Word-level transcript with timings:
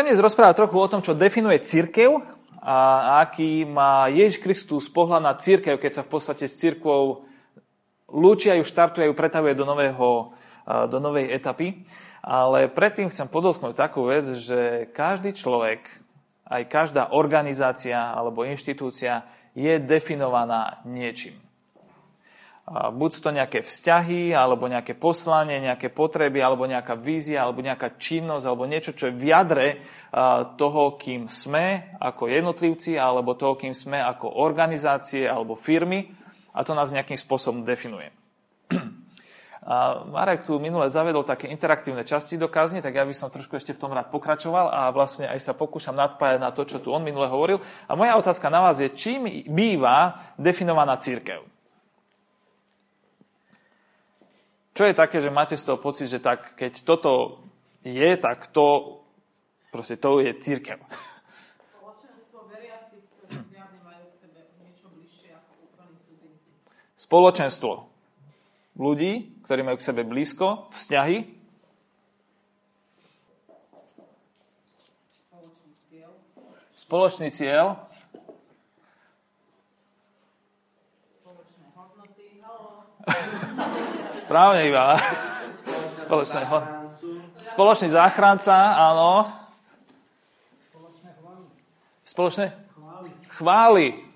Chcem 0.00 0.16
dnes 0.16 0.24
rozprávať 0.32 0.64
trochu 0.64 0.80
o 0.80 0.88
tom, 0.88 1.04
čo 1.04 1.12
definuje 1.12 1.60
církev 1.60 2.24
a 2.56 2.78
aký 3.20 3.68
má 3.68 4.08
Ježiš 4.08 4.40
Kristus 4.40 4.88
pohľad 4.88 5.20
na 5.20 5.36
církev, 5.36 5.76
keď 5.76 6.00
sa 6.00 6.06
v 6.08 6.16
podstate 6.16 6.48
s 6.48 6.56
církvou 6.56 7.28
lúčia 8.08 8.56
ju, 8.56 8.64
štartuje 8.64 9.04
ju, 9.04 9.12
pretavuje 9.12 9.52
do, 9.52 9.68
nového, 9.68 10.32
do 10.88 10.98
novej 11.04 11.28
etapy. 11.36 11.84
Ale 12.24 12.72
predtým 12.72 13.12
chcem 13.12 13.28
podotknúť 13.28 13.76
takú 13.76 14.08
vec, 14.08 14.24
že 14.40 14.88
každý 14.88 15.36
človek, 15.36 15.84
aj 16.48 16.62
každá 16.72 17.12
organizácia 17.12 18.00
alebo 18.00 18.48
inštitúcia 18.48 19.28
je 19.52 19.76
definovaná 19.84 20.80
niečím 20.88 21.49
buď 22.70 23.10
to 23.18 23.30
nejaké 23.34 23.66
vzťahy, 23.66 24.30
alebo 24.30 24.70
nejaké 24.70 24.94
poslanie, 24.94 25.58
nejaké 25.58 25.90
potreby, 25.90 26.38
alebo 26.38 26.70
nejaká 26.70 26.94
vízia, 26.94 27.42
alebo 27.42 27.66
nejaká 27.66 27.98
činnosť, 27.98 28.44
alebo 28.46 28.62
niečo, 28.70 28.94
čo 28.94 29.10
je 29.10 29.18
v 29.18 29.24
jadre 29.26 29.68
toho, 30.54 30.94
kým 30.94 31.26
sme 31.26 31.98
ako 31.98 32.30
jednotlivci, 32.30 32.94
alebo 32.94 33.34
toho, 33.34 33.58
kým 33.58 33.74
sme 33.74 33.98
ako 33.98 34.38
organizácie 34.38 35.26
alebo 35.26 35.58
firmy 35.58 36.14
a 36.54 36.62
to 36.62 36.74
nás 36.74 36.94
nejakým 36.94 37.18
spôsobom 37.18 37.66
definuje. 37.66 38.10
A 39.60 40.08
Marek 40.08 40.48
tu 40.48 40.56
minule 40.56 40.88
zavedol 40.88 41.20
také 41.20 41.44
interaktívne 41.52 42.00
časti 42.00 42.40
do 42.40 42.48
kazne, 42.48 42.80
tak 42.80 42.96
ja 42.96 43.04
by 43.04 43.12
som 43.12 43.28
trošku 43.28 43.60
ešte 43.60 43.76
v 43.76 43.82
tom 43.84 43.92
rád 43.92 44.08
pokračoval 44.08 44.72
a 44.72 44.88
vlastne 44.88 45.28
aj 45.28 45.36
sa 45.36 45.52
pokúšam 45.52 45.92
nadpájať 45.92 46.40
na 46.40 46.48
to, 46.48 46.64
čo 46.64 46.80
tu 46.80 46.96
on 46.96 47.04
minule 47.04 47.28
hovoril. 47.28 47.60
A 47.84 47.92
moja 47.92 48.16
otázka 48.16 48.48
na 48.48 48.64
vás 48.64 48.80
je, 48.80 48.88
čím 48.88 49.28
býva 49.52 50.32
definovaná 50.40 50.96
církev? 50.96 51.44
Čo 54.80 54.88
je 54.88 54.96
také, 54.96 55.20
že 55.20 55.28
máte 55.28 55.60
z 55.60 55.68
toho 55.68 55.76
pocit, 55.76 56.08
že 56.08 56.24
tak, 56.24 56.56
keď 56.56 56.80
toto 56.88 57.44
je, 57.84 58.16
tak 58.16 58.48
to, 58.48 58.96
proste 59.68 60.00
to 60.00 60.24
je 60.24 60.32
církev. 60.40 60.80
Spoločenstvo 66.96 67.92
ľudí, 68.80 69.44
ktorí 69.44 69.60
majú 69.60 69.76
k 69.76 69.84
sebe 69.84 70.00
blízko, 70.00 70.72
vzťahy. 70.72 71.28
Spoločný 76.72 77.28
cieľ. 77.36 77.84
Spoločné 81.20 81.68
hodnoty. 81.76 82.40
Správne 84.30 84.62
iba. 84.62 84.94
Spoločný, 86.06 86.46
Spoločný 87.50 87.90
záchranca, 87.90 88.78
áno. 88.78 89.26
Spoločné? 92.06 92.54
Chvály. 93.34 94.09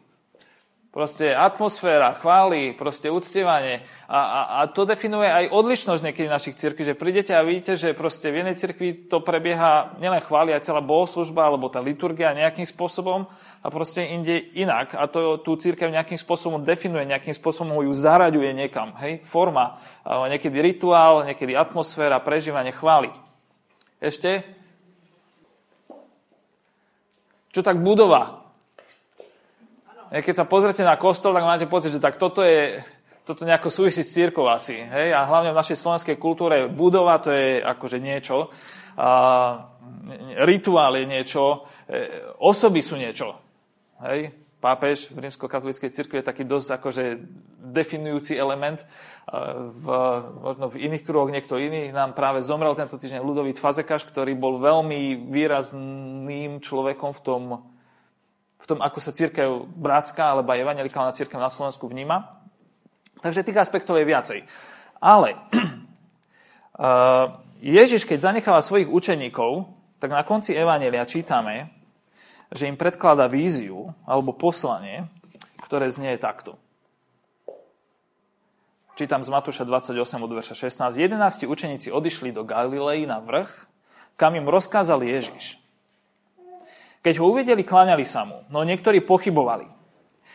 Proste 0.95 1.35
atmosféra, 1.35 2.15
chvály, 2.23 2.71
proste 2.79 3.11
uctievanie. 3.11 3.83
A, 4.07 4.15
a, 4.15 4.41
a 4.63 4.71
to 4.71 4.87
definuje 4.87 5.27
aj 5.27 5.51
odlišnosť 5.51 6.07
niekedy 6.07 6.31
našich 6.31 6.55
cirkví, 6.55 6.87
že 6.87 6.95
prídete 6.95 7.35
a 7.35 7.43
vidíte, 7.43 7.75
že 7.75 7.99
proste 7.99 8.31
v 8.31 8.39
jednej 8.39 8.55
cirkvi 8.55 9.11
to 9.11 9.19
prebieha 9.19 9.99
nielen 9.99 10.23
chvály, 10.23 10.55
aj 10.55 10.71
celá 10.71 10.79
bohoslužba, 10.79 11.51
alebo 11.51 11.67
tá 11.67 11.83
liturgia 11.83 12.31
nejakým 12.31 12.63
spôsobom 12.63 13.27
a 13.27 13.67
proste 13.75 14.07
inde 14.07 14.39
inak. 14.55 14.95
A 14.95 15.11
to 15.11 15.43
tú 15.43 15.59
církev 15.59 15.91
nejakým 15.91 16.15
spôsobom 16.15 16.63
definuje, 16.63 17.11
nejakým 17.11 17.35
spôsobom 17.35 17.75
ju 17.83 17.91
zaraďuje 17.91 18.55
niekam. 18.55 18.95
Hej? 19.03 19.27
Forma, 19.27 19.83
niekedy 20.07 20.63
rituál, 20.63 21.27
niekedy 21.27 21.59
atmosféra, 21.59 22.23
prežívanie 22.23 22.71
chvály. 22.71 23.11
Ešte? 23.99 24.47
Čo 27.51 27.67
tak 27.67 27.83
budova? 27.83 28.44
Keď 30.23 30.35
sa 30.35 30.47
pozrete 30.47 30.87
na 30.87 30.95
kostol, 30.95 31.35
tak 31.35 31.43
máte 31.43 31.67
pocit, 31.67 31.91
že 31.91 31.99
tak 31.99 32.21
toto 32.23 32.47
je, 32.47 32.79
toto 33.27 33.43
nejako 33.43 33.73
súvisí 33.73 34.07
s 34.07 34.15
církou 34.15 34.47
asi. 34.47 34.79
Hej? 34.79 35.11
A 35.11 35.27
hlavne 35.27 35.51
v 35.51 35.59
našej 35.59 35.81
slovenskej 35.81 36.17
kultúre 36.21 36.71
budova 36.71 37.19
to 37.19 37.35
je 37.35 37.59
akože 37.59 37.99
niečo, 37.99 38.53
a, 38.95 39.11
rituál 40.47 40.95
je 41.03 41.07
niečo, 41.11 41.67
e, 41.91 42.31
osoby 42.39 42.79
sú 42.79 42.95
niečo. 42.95 43.35
Hej? 44.07 44.31
Pápež 44.63 45.11
v 45.11 45.29
rímsko-katolíckej 45.29 45.91
cirkvi 45.93 46.23
je 46.23 46.31
taký 46.31 46.47
dosť 46.47 46.81
akože 46.81 47.05
definujúci 47.69 48.33
element. 48.33 48.81
V, 49.77 49.87
možno 50.41 50.73
v 50.73 50.89
iných 50.89 51.05
kruhoch 51.05 51.29
niekto 51.29 51.61
iný 51.61 51.93
nám 51.93 52.17
práve 52.17 52.41
zomrel 52.41 52.73
tento 52.73 52.97
týždeň 52.97 53.21
Ludovít 53.21 53.61
Fazekaš, 53.61 54.09
ktorý 54.09 54.33
bol 54.33 54.57
veľmi 54.57 55.29
výrazným 55.29 56.65
človekom 56.65 57.13
v 57.13 57.21
tom 57.21 57.43
v 58.65 58.71
tom, 58.73 58.81
ako 58.81 58.97
sa 58.97 59.13
církev 59.13 59.69
brácka 59.77 60.25
alebo 60.25 60.57
aj 60.57 60.65
evangelikálna 60.65 61.13
církev 61.13 61.37
na 61.37 61.53
Slovensku 61.53 61.85
vníma. 61.85 62.41
Takže 63.21 63.45
tých 63.45 63.61
aspektov 63.61 64.01
je 64.01 64.09
viacej. 64.09 64.41
Ale 65.05 65.37
Ježiš, 67.61 68.09
keď 68.09 68.33
zanecháva 68.33 68.65
svojich 68.65 68.89
učeníkov, 68.89 69.69
tak 70.01 70.17
na 70.17 70.25
konci 70.25 70.57
Evangelia 70.57 71.05
čítame, 71.05 71.77
že 72.49 72.65
im 72.65 72.81
predkladá 72.81 73.29
víziu 73.29 73.93
alebo 74.09 74.33
poslanie, 74.33 75.13
ktoré 75.69 75.93
znie 75.93 76.17
takto. 76.17 76.57
Čítam 78.97 79.27
z 79.27 79.29
Matúša 79.29 79.69
28 79.69 80.25
od 80.25 80.33
verša 80.33 80.57
16. 80.57 80.97
11 80.97 81.51
učeníci 81.51 81.93
odišli 81.93 82.33
do 82.33 82.49
Galilei 82.49 83.05
na 83.05 83.21
vrch, 83.21 83.69
kam 84.17 84.39
im 84.39 84.49
rozkázal 84.49 85.05
Ježiš. 85.05 85.64
Keď 87.05 87.21
ho 87.21 87.29
uvedeli, 87.29 87.61
kláňali 87.61 88.09
sa 88.09 88.25
mu, 88.25 88.49
no 88.49 88.65
niektorí 88.65 89.05
pochybovali. 89.05 89.69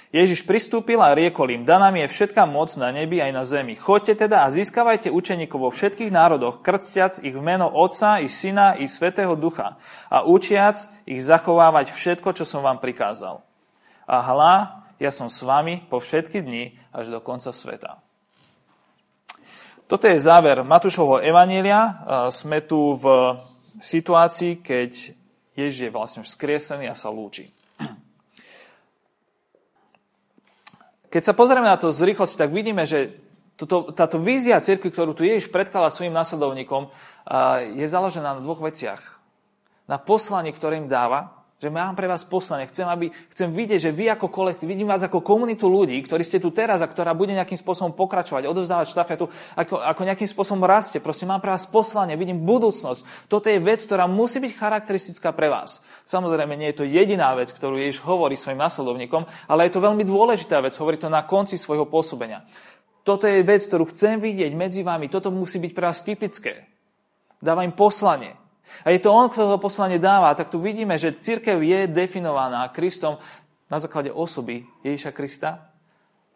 Ježiš 0.09 0.41
pristúpil 0.41 0.97
a 1.01 1.13
riekol 1.13 1.53
im, 1.53 1.65
daná 1.65 1.93
mi 1.93 2.01
je 2.01 2.09
všetká 2.09 2.45
moc 2.49 2.73
na 2.81 2.89
nebi 2.89 3.21
aj 3.21 3.29
na 3.33 3.45
zemi. 3.45 3.77
Choďte 3.77 4.25
teda 4.25 4.41
a 4.41 4.49
získavajte 4.49 5.13
učeníkov 5.13 5.69
vo 5.69 5.69
všetkých 5.69 6.09
národoch, 6.09 6.65
krstiac 6.65 7.21
ich 7.21 7.33
v 7.37 7.45
meno 7.45 7.69
Otca 7.69 8.17
i 8.17 8.25
Syna 8.25 8.73
i 8.73 8.89
Svetého 8.89 9.37
Ducha 9.37 9.77
a 10.09 10.25
učiac 10.25 10.81
ich 11.05 11.21
zachovávať 11.21 11.93
všetko, 11.93 12.33
čo 12.33 12.45
som 12.45 12.65
vám 12.65 12.81
prikázal. 12.81 13.45
A 14.09 14.17
hľa, 14.25 14.53
ja 14.97 15.13
som 15.13 15.29
s 15.29 15.45
vami 15.45 15.85
po 15.85 16.01
všetky 16.01 16.41
dni 16.41 16.73
až 16.89 17.13
do 17.13 17.21
konca 17.21 17.53
sveta. 17.53 18.01
Toto 19.85 20.05
je 20.09 20.17
záver 20.21 20.61
Matúšovho 20.65 21.21
Evanília. 21.21 22.01
Sme 22.33 22.61
tu 22.65 22.97
v 22.97 23.05
situácii, 23.77 24.61
keď 24.61 25.17
Ježiš 25.59 25.89
je 25.89 25.91
vlastne 25.91 26.19
už 26.23 26.31
skriesený 26.31 26.87
a 26.87 26.95
sa 26.95 27.11
lúči. 27.11 27.51
Keď 31.09 31.21
sa 31.25 31.33
pozrieme 31.33 31.65
na 31.65 31.75
to 31.75 31.89
z 31.89 32.05
rýchlosti, 32.05 32.37
tak 32.37 32.53
vidíme, 32.53 32.85
že 32.85 33.17
toto, 33.57 33.89
táto 33.91 34.21
vízia 34.21 34.61
cirkvi, 34.61 34.93
ktorú 34.93 35.17
tu 35.17 35.25
Ježiš 35.25 35.49
predkladá 35.49 35.89
svojim 35.89 36.13
nasledovníkom, 36.13 36.93
je 37.75 37.85
založená 37.89 38.37
na 38.37 38.43
dvoch 38.45 38.61
veciach. 38.61 39.01
Na 39.89 39.97
poslanie, 39.97 40.53
ktoré 40.53 40.77
im 40.77 40.87
dáva 40.87 41.38
že 41.59 41.67
mám 41.67 41.91
pre 41.91 42.07
vás 42.07 42.23
poslanie. 42.23 42.71
Chcem, 42.71 42.87
aby, 42.87 43.11
chcem 43.35 43.51
vidieť, 43.51 43.91
že 43.91 43.91
vy 43.91 44.07
ako 44.15 44.31
kolektív, 44.31 44.71
vidím 44.71 44.87
vás 44.87 45.03
ako 45.03 45.19
komunitu 45.19 45.67
ľudí, 45.67 45.99
ktorí 46.07 46.23
ste 46.23 46.39
tu 46.39 46.55
teraz 46.55 46.79
a 46.79 46.87
ktorá 46.87 47.11
bude 47.11 47.35
nejakým 47.35 47.59
spôsobom 47.59 47.91
pokračovať, 47.99 48.47
odovzdávať 48.47 48.87
štafetu, 48.87 49.27
ako, 49.59 49.75
ako 49.83 50.01
nejakým 50.07 50.31
spôsobom 50.31 50.63
rastie. 50.63 51.03
Proste 51.03 51.27
mám 51.27 51.43
pre 51.43 51.51
vás 51.51 51.67
poslanie, 51.67 52.15
vidím 52.15 52.47
budúcnosť. 52.47 53.27
Toto 53.27 53.51
je 53.51 53.59
vec, 53.59 53.83
ktorá 53.83 54.07
musí 54.07 54.39
byť 54.39 54.55
charakteristická 54.55 55.35
pre 55.35 55.51
vás. 55.51 55.83
Samozrejme, 56.07 56.55
nie 56.55 56.71
je 56.71 56.79
to 56.79 56.87
jediná 56.87 57.35
vec, 57.35 57.51
ktorú 57.51 57.75
Ježiš 57.75 58.07
hovorí 58.07 58.39
svojim 58.39 58.63
nasledovníkom, 58.63 59.27
ale 59.51 59.67
je 59.67 59.75
to 59.75 59.83
veľmi 59.83 60.07
dôležitá 60.07 60.63
vec, 60.63 60.79
hovorí 60.79 60.95
to 60.95 61.11
na 61.11 61.27
konci 61.27 61.59
svojho 61.59 61.83
pôsobenia. 61.91 62.47
Toto 63.03 63.27
je 63.27 63.43
vec, 63.43 63.59
ktorú 63.67 63.91
chcem 63.91 64.15
vidieť 64.23 64.55
medzi 64.55 64.79
vami. 64.79 65.11
Toto 65.11 65.27
musí 65.27 65.59
byť 65.59 65.71
pre 65.75 65.91
vás 65.91 65.99
typické. 66.07 66.71
Dáva 67.43 67.67
im 67.67 67.75
poslanie. 67.75 68.38
A 68.85 68.93
je 68.93 68.99
to 68.99 69.13
on, 69.13 69.29
kto 69.29 69.49
to 69.49 69.57
poslanie 69.57 69.99
dáva. 69.99 70.35
Tak 70.35 70.49
tu 70.49 70.59
vidíme, 70.59 70.97
že 70.97 71.15
církev 71.15 71.59
je 71.59 71.87
definovaná 71.87 72.69
Kristom 72.71 73.17
na 73.69 73.77
základe 73.77 74.09
osoby 74.09 74.65
Ježiša 74.81 75.11
Krista 75.13 75.69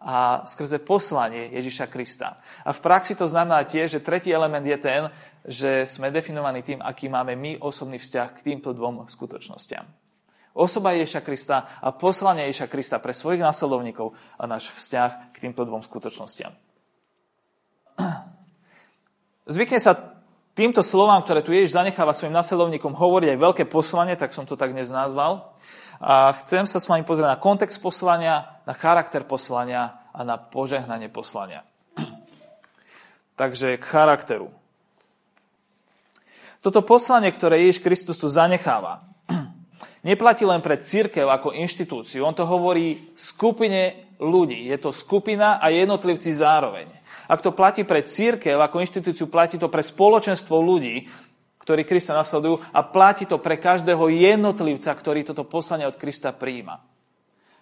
a 0.04 0.44
skrze 0.44 0.84
poslanie 0.84 1.48
Ježiša 1.56 1.88
Krista. 1.88 2.38
A 2.68 2.76
v 2.76 2.84
praxi 2.84 3.16
to 3.16 3.24
znamená 3.24 3.64
tiež, 3.64 3.98
že 3.98 4.06
tretí 4.06 4.36
element 4.36 4.68
je 4.68 4.78
ten, 4.78 5.02
že 5.48 5.88
sme 5.88 6.12
definovaní 6.12 6.62
tým, 6.62 6.84
aký 6.84 7.08
máme 7.08 7.36
my 7.40 7.64
osobný 7.64 7.98
vzťah 8.04 8.30
k 8.36 8.44
týmto 8.44 8.76
dvom 8.76 9.08
skutočnostiam. 9.08 9.88
Osoba 10.54 10.94
Ježiša 10.94 11.26
Krista 11.26 11.82
a 11.82 11.90
poslanie 11.96 12.46
Ježiša 12.52 12.68
Krista 12.70 13.02
pre 13.02 13.16
svojich 13.16 13.42
následovníkov 13.42 14.14
a 14.38 14.44
náš 14.46 14.70
vzťah 14.70 15.34
k 15.34 15.38
týmto 15.42 15.66
dvom 15.66 15.82
skutočnostiam. 15.82 16.54
Zvykne 19.56 19.80
sa 19.82 20.22
týmto 20.54 20.82
slovám, 20.86 21.22
ktoré 21.26 21.46
tu 21.46 21.54
Ježiš 21.54 21.78
zanecháva 21.78 22.14
svojim 22.14 22.34
nasledovníkom, 22.34 22.94
hovorí 22.98 23.30
aj 23.30 23.42
veľké 23.42 23.64
poslanie, 23.70 24.18
tak 24.18 24.34
som 24.34 24.46
to 24.46 24.58
tak 24.58 24.74
dnes 24.74 24.90
nazval. 24.90 25.54
A 26.02 26.34
chcem 26.44 26.66
sa 26.66 26.82
s 26.82 26.90
vami 26.90 27.06
pozrieť 27.06 27.38
na 27.38 27.42
kontext 27.42 27.78
poslania, 27.78 28.60
na 28.66 28.74
charakter 28.74 29.22
poslania 29.24 30.04
a 30.14 30.26
na 30.26 30.36
požehnanie 30.38 31.10
poslania. 31.10 31.66
Takže 33.40 33.78
k 33.78 33.84
charakteru. 33.84 34.50
Toto 36.64 36.80
poslanie, 36.80 37.28
ktoré 37.30 37.60
Ježiš 37.68 37.84
Kristus 37.84 38.18
tu 38.20 38.32
zanecháva, 38.32 39.04
neplatí 40.04 40.44
len 40.44 40.60
pre 40.60 40.78
církev 40.78 41.26
ako 41.26 41.56
inštitúciu. 41.56 42.22
On 42.28 42.36
to 42.36 42.44
hovorí 42.46 43.16
skupine 43.16 44.12
ľudí. 44.20 44.68
Je 44.68 44.78
to 44.78 44.92
skupina 44.92 45.58
a 45.58 45.72
jednotlivci 45.72 46.36
zároveň. 46.36 46.92
Ak 47.28 47.40
to 47.40 47.56
platí 47.56 47.88
pre 47.88 48.04
církev 48.04 48.60
ako 48.60 48.84
inštitúciu, 48.84 49.32
platí 49.32 49.56
to 49.56 49.72
pre 49.72 49.82
spoločenstvo 49.82 50.60
ľudí, 50.60 51.08
ktorí 51.64 51.88
Krista 51.88 52.12
nasledujú 52.12 52.60
a 52.76 52.84
platí 52.84 53.24
to 53.24 53.40
pre 53.40 53.56
každého 53.56 54.12
jednotlivca, 54.12 54.92
ktorý 54.92 55.24
toto 55.24 55.48
poslanie 55.48 55.88
od 55.88 55.96
Krista 55.96 56.36
prijíma. 56.36 56.84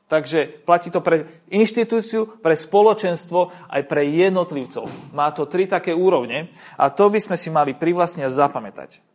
Takže 0.09 0.67
platí 0.67 0.91
to 0.91 0.99
pre 0.99 1.45
inštitúciu, 1.47 2.43
pre 2.43 2.57
spoločenstvo, 2.57 3.71
aj 3.71 3.81
pre 3.87 4.03
jednotlivcov. 4.11 5.13
Má 5.15 5.31
to 5.31 5.47
tri 5.47 5.71
také 5.71 5.95
úrovne 5.95 6.51
a 6.75 6.91
to 6.91 7.07
by 7.07 7.21
sme 7.21 7.39
si 7.39 7.47
mali 7.47 7.71
privlastne 7.77 8.27
zapamätať. 8.27 9.10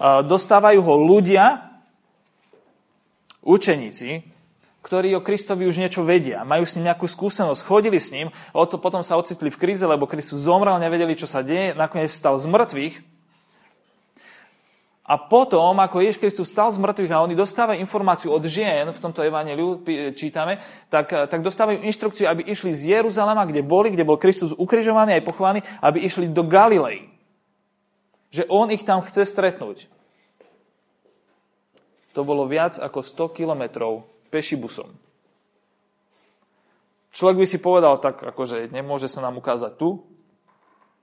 Dostávajú 0.00 0.80
ho 0.80 0.94
ľudia, 0.96 1.68
učeníci, 3.44 4.24
ktorí 4.80 5.12
o 5.12 5.20
Kristovi 5.20 5.68
už 5.68 5.76
niečo 5.76 6.00
vedia, 6.08 6.40
majú 6.40 6.64
s 6.64 6.80
ním 6.80 6.88
nejakú 6.88 7.04
skúsenosť, 7.04 7.68
chodili 7.68 8.00
s 8.00 8.08
ním, 8.08 8.32
o 8.56 8.64
to 8.64 8.80
potom 8.80 9.04
sa 9.04 9.20
ocitli 9.20 9.52
v 9.52 9.60
kríze, 9.60 9.84
lebo 9.84 10.08
Kristus 10.08 10.40
zomrel, 10.40 10.80
nevedeli, 10.80 11.12
čo 11.12 11.28
sa 11.28 11.44
deje, 11.44 11.76
nakoniec 11.76 12.08
stal 12.08 12.40
z 12.40 12.48
mŕtvych. 12.48 12.96
A 15.10 15.18
potom, 15.18 15.74
ako 15.76 16.00
Ježiš 16.00 16.22
Kristus 16.22 16.48
stal 16.48 16.72
z 16.72 16.80
mŕtvych 16.80 17.12
a 17.12 17.20
oni 17.20 17.36
dostávajú 17.36 17.76
informáciu 17.76 18.32
od 18.32 18.46
žien, 18.46 18.88
v 18.88 19.02
tomto 19.02 19.20
evaneliu 19.20 19.82
čítame, 20.16 20.62
tak, 20.86 21.12
tak 21.12 21.44
dostávajú 21.44 21.82
inštrukciu, 21.82 22.30
aby 22.30 22.46
išli 22.46 22.72
z 22.72 22.96
Jeruzalema, 22.96 23.44
kde 23.44 23.60
boli, 23.60 23.92
kde 23.92 24.06
bol 24.06 24.16
Kristus 24.16 24.54
ukrižovaný 24.56 25.18
aj 25.18 25.26
pochovaný, 25.26 25.60
aby 25.82 26.06
išli 26.06 26.30
do 26.30 26.46
Galilei. 26.46 27.09
Že 28.30 28.46
on 28.46 28.70
ich 28.70 28.86
tam 28.86 29.02
chce 29.02 29.26
stretnúť. 29.26 29.90
To 32.14 32.26
bolo 32.26 32.46
viac 32.46 32.78
ako 32.78 33.02
100 33.02 33.36
kilometrov 33.38 34.06
pešibusom. 34.30 34.90
Človek 37.10 37.42
by 37.42 37.46
si 37.46 37.58
povedal 37.58 37.98
tak, 37.98 38.22
akože 38.22 38.70
nemôže 38.70 39.10
sa 39.10 39.18
nám 39.22 39.38
ukázať 39.38 39.74
tu. 39.74 40.06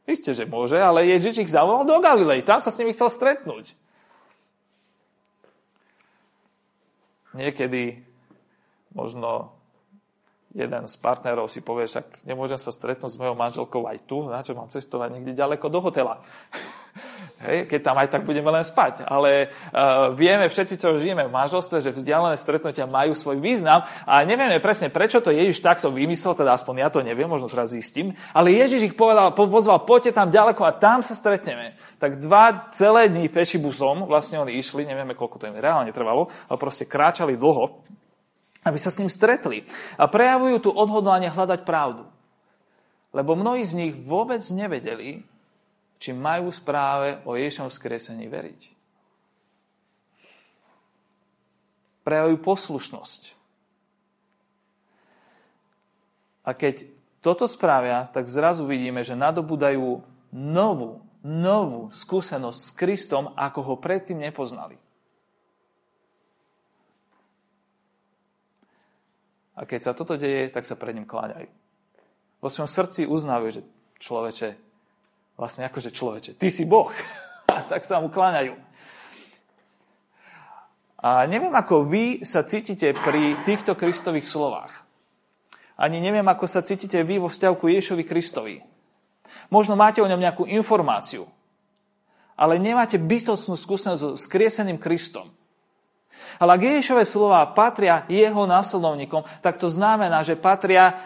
Isté, 0.07 0.31
že 0.31 0.47
môže, 0.47 0.79
ale 0.79 1.03
Ježiš 1.11 1.43
ich 1.43 1.51
zavolal 1.51 1.83
do 1.83 1.99
Galilei. 1.99 2.39
Tam 2.39 2.63
sa 2.63 2.71
s 2.71 2.79
nimi 2.79 2.95
chcel 2.95 3.11
stretnúť. 3.11 3.75
Niekedy 7.35 8.07
možno 8.95 9.51
jeden 10.55 10.87
z 10.87 10.95
partnerov 10.95 11.51
si 11.51 11.59
povie, 11.59 11.91
však 11.91 12.23
nemôžem 12.23 12.57
sa 12.57 12.71
stretnúť 12.71 13.13
s 13.13 13.19
mojou 13.19 13.35
manželkou 13.35 13.83
aj 13.83 13.99
tu, 14.07 14.25
na 14.31 14.41
čo 14.41 14.55
mám 14.55 14.71
cestovať 14.71 15.11
niekde 15.11 15.35
ďaleko 15.35 15.67
do 15.67 15.83
hotela. 15.83 16.23
Hej, 17.47 17.71
keď 17.71 17.79
tam 17.79 17.95
aj 17.95 18.11
tak 18.11 18.27
budeme 18.27 18.51
len 18.51 18.67
spať. 18.67 19.07
Ale 19.07 19.47
uh, 19.47 20.11
vieme 20.11 20.51
všetci, 20.51 20.75
čo 20.75 20.99
žijeme 20.99 21.23
v 21.23 21.31
manželstve, 21.31 21.79
že 21.79 21.95
vzdialené 21.95 22.35
stretnutia 22.35 22.83
majú 22.83 23.15
svoj 23.15 23.39
význam 23.39 23.87
a 24.03 24.13
nevieme 24.27 24.59
presne, 24.59 24.91
prečo 24.91 25.23
to 25.23 25.31
Ježiš 25.31 25.63
takto 25.63 25.87
vymyslel, 25.87 26.35
teda 26.35 26.59
aspoň 26.59 26.83
ja 26.83 26.89
to 26.91 26.99
neviem, 26.99 27.31
možno 27.31 27.47
teraz 27.47 27.71
zistím, 27.71 28.11
ale 28.35 28.51
Ježiš 28.51 28.91
ich 28.91 28.95
povedal, 28.99 29.31
pozval, 29.31 29.87
poďte 29.87 30.19
tam 30.19 30.27
ďaleko 30.27 30.59
a 30.67 30.75
tam 30.75 30.99
sa 30.99 31.15
stretneme. 31.15 31.79
Tak 32.03 32.19
dva 32.19 32.67
celé 32.75 33.07
dní 33.07 33.31
pešibusom, 33.31 34.11
vlastne 34.11 34.43
oni 34.43 34.59
išli, 34.59 34.83
nevieme, 34.83 35.15
koľko 35.15 35.39
to 35.39 35.47
im 35.47 35.55
reálne 35.55 35.95
trvalo, 35.95 36.27
ale 36.51 36.57
proste 36.59 36.83
kráčali 36.83 37.39
dlho, 37.39 37.79
aby 38.67 38.75
sa 38.75 38.91
s 38.91 38.99
ním 38.99 39.07
stretli. 39.07 39.63
A 39.95 40.11
prejavujú 40.11 40.67
tu 40.67 40.69
odhodlanie 40.75 41.31
hľadať 41.31 41.63
pravdu. 41.63 42.03
Lebo 43.15 43.39
mnohí 43.39 43.63
z 43.63 43.73
nich 43.79 43.93
vôbec 43.95 44.43
nevedeli, 44.51 45.23
či 45.97 46.13
majú 46.13 46.53
správe 46.53 47.21
o 47.25 47.33
Ježišom 47.33 47.73
vzkriesení 47.73 48.29
veriť. 48.29 48.61
Prejavujú 52.05 52.37
poslušnosť. 52.39 53.21
A 56.47 56.55
keď 56.55 56.87
toto 57.19 57.43
spravia, 57.43 58.07
tak 58.15 58.31
zrazu 58.31 58.63
vidíme, 58.63 59.03
že 59.03 59.19
nadobudajú 59.19 59.99
novú, 60.31 61.03
novú 61.19 61.91
skúsenosť 61.91 62.59
s 62.61 62.69
Kristom, 62.71 63.35
ako 63.35 63.59
ho 63.67 63.75
predtým 63.75 64.23
nepoznali. 64.23 64.79
A 69.57 69.65
keď 69.65 69.89
sa 69.89 69.97
toto 69.97 70.15
deje, 70.15 70.53
tak 70.53 70.63
sa 70.69 70.77
pred 70.77 70.93
ním 70.93 71.09
kláňajú. 71.09 71.49
Vo 72.39 72.47
svojom 72.53 72.69
srdci 72.69 73.09
uznávajú, 73.09 73.49
že 73.59 73.61
človeče, 73.97 74.66
vlastne 75.37 75.69
akože 75.69 75.93
človeče, 75.93 76.31
ty 76.35 76.49
si 76.49 76.65
Boh. 76.65 76.91
Tak 77.47 77.87
sa 77.87 77.97
mu 77.97 78.13
kláňajú. 78.13 78.53
A 81.01 81.25
neviem, 81.25 81.53
ako 81.53 81.89
vy 81.89 82.21
sa 82.21 82.45
cítite 82.45 82.93
pri 82.93 83.33
týchto 83.45 83.73
Kristových 83.73 84.29
slovách. 84.29 84.73
Ani 85.77 86.01
neviem, 86.01 86.25
ako 86.25 86.49
sa 86.49 86.65
cítite 86.65 87.01
vy 87.01 87.21
vo 87.21 87.29
vzťahu 87.29 87.55
ku 87.57 87.69
Ježovi 87.69 88.05
Kristovi. 88.05 88.61
Možno 89.53 89.77
máte 89.77 90.01
o 90.01 90.09
ňom 90.09 90.17
nejakú 90.17 90.49
informáciu, 90.49 91.29
ale 92.33 92.57
nemáte 92.57 92.97
bytostnú 92.97 93.53
skúsenosť 93.53 94.01
so 94.01 94.09
skrieseným 94.17 94.81
Kristom. 94.81 95.29
Ale 96.41 96.57
ak 96.57 96.61
Ježišové 96.65 97.05
slova 97.05 97.45
patria 97.53 98.05
jeho 98.09 98.43
následovníkom, 98.49 99.21
tak 99.41 99.61
to 99.61 99.69
znamená, 99.69 100.25
že 100.25 100.37
patria 100.37 100.97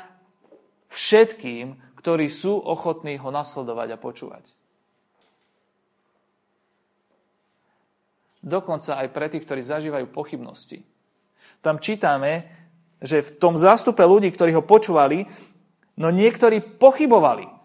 všetkým, 0.91 1.75
ktorí 2.01 2.33
sú 2.33 2.57
ochotní 2.57 3.21
ho 3.21 3.29
nasledovať 3.29 3.93
a 3.93 4.01
počúvať. 4.01 4.45
Dokonca 8.41 8.97
aj 8.97 9.07
pre 9.13 9.29
tých, 9.29 9.45
ktorí 9.45 9.61
zažívajú 9.61 10.09
pochybnosti. 10.09 10.81
Tam 11.61 11.77
čítame, 11.77 12.49
že 12.97 13.21
v 13.21 13.37
tom 13.37 13.53
zástupe 13.53 14.01
ľudí, 14.01 14.33
ktorí 14.33 14.57
ho 14.57 14.65
počúvali, 14.65 15.29
no 16.01 16.09
niektorí 16.09 16.81
pochybovali. 16.81 17.60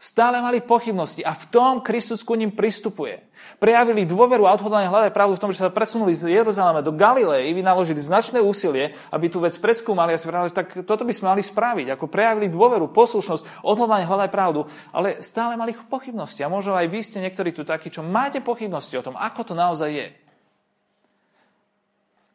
Stále 0.00 0.40
mali 0.40 0.64
pochybnosti 0.64 1.20
a 1.20 1.36
v 1.36 1.44
tom 1.52 1.84
Kristus 1.84 2.24
ku 2.24 2.32
ním 2.32 2.48
pristupuje. 2.48 3.20
Prejavili 3.60 4.08
dôveru 4.08 4.48
a 4.48 4.56
odhodlanie 4.56 4.88
hľadať 4.88 5.12
pravdu 5.12 5.36
v 5.36 5.42
tom, 5.44 5.52
že 5.52 5.60
sa 5.60 5.68
presunuli 5.68 6.16
z 6.16 6.40
Jeruzalema 6.40 6.80
do 6.80 6.88
Galilei, 6.88 7.52
vynaložili 7.52 8.00
značné 8.00 8.40
úsilie, 8.40 8.96
aby 9.12 9.28
tú 9.28 9.44
vec 9.44 9.60
preskúmali 9.60 10.16
a 10.16 10.20
si 10.20 10.24
vrali, 10.24 10.48
tak 10.48 10.88
toto 10.88 11.04
by 11.04 11.12
sme 11.12 11.36
mali 11.36 11.44
spraviť. 11.44 12.00
Ako 12.00 12.08
prejavili 12.08 12.48
dôveru, 12.48 12.88
poslušnosť, 12.96 13.60
odhodlanie 13.60 14.08
hľadať 14.08 14.30
pravdu, 14.32 14.64
ale 14.88 15.20
stále 15.20 15.60
mali 15.60 15.76
pochybnosti. 15.76 16.40
A 16.40 16.48
možno 16.48 16.80
aj 16.80 16.88
vy 16.88 17.00
ste 17.04 17.20
niektorí 17.20 17.52
tu 17.52 17.68
takí, 17.68 17.92
čo 17.92 18.00
máte 18.00 18.40
pochybnosti 18.40 18.96
o 18.96 19.04
tom, 19.04 19.20
ako 19.20 19.52
to 19.52 19.54
naozaj 19.54 19.92
je. 19.92 20.08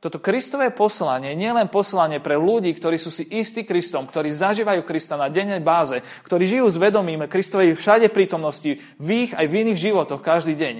Toto 0.05 0.21
Kristové 0.21 0.69
poslanie 0.69 1.33
nie 1.33 1.49
len 1.49 1.65
poslanie 1.65 2.21
pre 2.21 2.37
ľudí, 2.37 2.77
ktorí 2.77 3.01
sú 3.01 3.09
si 3.09 3.25
istí 3.25 3.65
Kristom, 3.65 4.05
ktorí 4.05 4.29
zažívajú 4.29 4.85
Krista 4.85 5.17
na 5.17 5.33
dennej 5.33 5.65
báze, 5.65 6.05
ktorí 6.29 6.45
žijú 6.45 6.69
s 6.69 6.77
vedomím 6.77 7.25
Kristovej 7.25 7.73
všade 7.73 8.13
prítomnosti, 8.13 8.85
v 9.01 9.09
ich 9.25 9.33
aj 9.33 9.49
v 9.49 9.65
iných 9.65 9.81
životoch 9.81 10.21
každý 10.21 10.53
deň. 10.53 10.75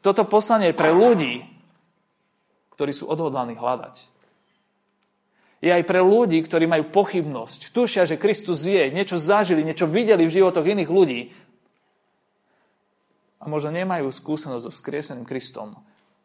Toto 0.00 0.24
poslanie 0.24 0.72
je 0.72 0.80
pre 0.80 0.96
ľudí, 0.96 1.44
ktorí 2.72 2.96
sú 2.96 3.04
odhodlaní 3.04 3.52
hľadať. 3.52 4.00
Je 5.60 5.68
aj 5.76 5.84
pre 5.84 6.00
ľudí, 6.00 6.40
ktorí 6.40 6.64
majú 6.64 6.88
pochybnosť, 6.88 7.76
tušia, 7.76 8.08
že 8.08 8.16
Kristus 8.16 8.64
je, 8.64 8.88
niečo 8.88 9.20
zažili, 9.20 9.60
niečo 9.60 9.84
videli 9.84 10.24
v 10.24 10.40
životoch 10.40 10.64
iných 10.64 10.88
ľudí 10.88 11.36
a 13.36 13.44
možno 13.44 13.76
nemajú 13.76 14.08
skúsenosť 14.08 14.64
so 14.64 14.72
vzkrieseným 14.72 15.28
Kristom. 15.28 15.76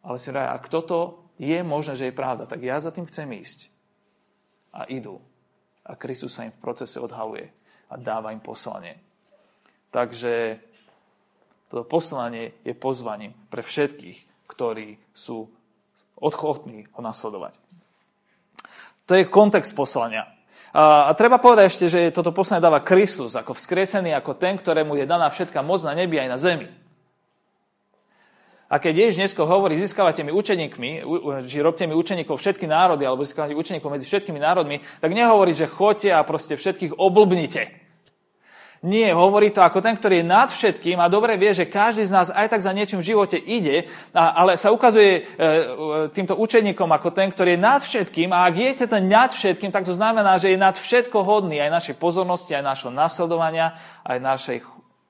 Ale 0.07 0.23
si 0.23 0.31
vraj, 0.31 0.55
ak 0.55 0.71
toto 0.71 1.24
je 1.35 1.59
možné, 1.63 1.93
že 1.99 2.07
je 2.09 2.15
pravda, 2.15 2.47
tak 2.47 2.63
ja 2.63 2.79
za 2.79 2.91
tým 2.91 3.07
chcem 3.07 3.27
ísť. 3.31 3.67
A 4.75 4.87
idú. 4.87 5.19
A 5.85 5.95
Kristus 5.95 6.35
sa 6.35 6.47
im 6.47 6.55
v 6.55 6.63
procese 6.63 6.99
odhaluje 6.99 7.51
a 7.91 7.95
dáva 7.99 8.31
im 8.31 8.41
poslanie. 8.41 8.97
Takže 9.91 10.59
toto 11.71 11.87
poslanie 11.87 12.55
je 12.63 12.73
pozvaním 12.75 13.31
pre 13.47 13.63
všetkých, 13.63 14.47
ktorí 14.47 14.99
sú 15.11 15.47
odchotní 16.19 16.87
ho 16.95 17.01
nasledovať. 17.03 17.53
To 19.05 19.13
je 19.13 19.29
kontext 19.29 19.75
poslania. 19.77 20.25
A, 20.75 21.07
a 21.07 21.11
treba 21.15 21.39
povedať 21.39 21.65
ešte, 21.71 21.85
že 21.87 22.11
toto 22.11 22.35
poslanie 22.35 22.63
dáva 22.63 22.83
Kristus 22.83 23.37
ako 23.37 23.55
vzkriesený, 23.55 24.11
ako 24.11 24.35
ten, 24.35 24.59
ktorému 24.59 24.99
je 24.99 25.05
daná 25.07 25.31
všetká 25.31 25.63
moc 25.63 25.79
na 25.87 25.95
nebi 25.95 26.19
aj 26.19 26.29
na 26.31 26.37
zemi. 26.39 26.67
A 28.65 28.81
keď 28.81 28.93
Ježiš 28.97 29.17
dnesko 29.21 29.45
hovorí, 29.45 29.77
získavate 29.77 30.25
mi 30.25 30.33
učeníkmi, 30.33 31.05
či 31.45 31.61
robte 31.61 31.85
mi 31.85 31.93
učeníkov 31.93 32.41
všetky 32.41 32.65
národy, 32.65 33.05
alebo 33.05 33.21
získavate 33.21 33.53
učeníkov 33.53 33.93
medzi 33.93 34.09
všetkými 34.09 34.41
národmi, 34.41 34.81
tak 34.97 35.13
nehovorí, 35.13 35.53
že 35.53 35.69
chodte 35.69 36.09
a 36.09 36.25
proste 36.25 36.57
všetkých 36.57 36.97
oblbnite. 36.97 37.85
Nie, 38.85 39.17
hovorí 39.17 39.49
to 39.49 39.65
ako 39.65 39.81
ten, 39.81 39.97
ktorý 39.97 40.21
je 40.21 40.29
nad 40.29 40.49
všetkým 40.53 41.01
a 41.01 41.09
dobre 41.09 41.41
vie, 41.41 41.57
že 41.57 41.65
každý 41.65 42.05
z 42.05 42.13
nás 42.13 42.29
aj 42.29 42.53
tak 42.53 42.61
za 42.61 42.69
niečím 42.69 43.01
v 43.01 43.17
živote 43.17 43.33
ide, 43.33 43.89
ale 44.13 44.61
sa 44.61 44.69
ukazuje 44.69 45.13
e, 45.13 45.21
e, 45.21 45.51
týmto 46.13 46.37
učeníkom 46.37 46.93
ako 46.93 47.09
ten, 47.09 47.33
ktorý 47.33 47.57
je 47.57 47.65
nad 47.65 47.81
všetkým 47.81 48.29
a 48.29 48.45
ak 48.45 48.53
je 48.53 48.85
ten 48.85 49.09
nad 49.09 49.33
všetkým, 49.33 49.73
tak 49.73 49.89
to 49.89 49.97
znamená, 49.97 50.37
že 50.37 50.53
je 50.53 50.61
nad 50.61 50.77
všetko 50.77 51.17
hodný 51.25 51.57
aj 51.65 51.73
našej 51.73 51.95
pozornosti, 51.97 52.53
aj 52.53 52.61
našho 52.61 52.93
nasledovania, 52.93 53.73
aj 54.05 54.21
našej 54.21 54.57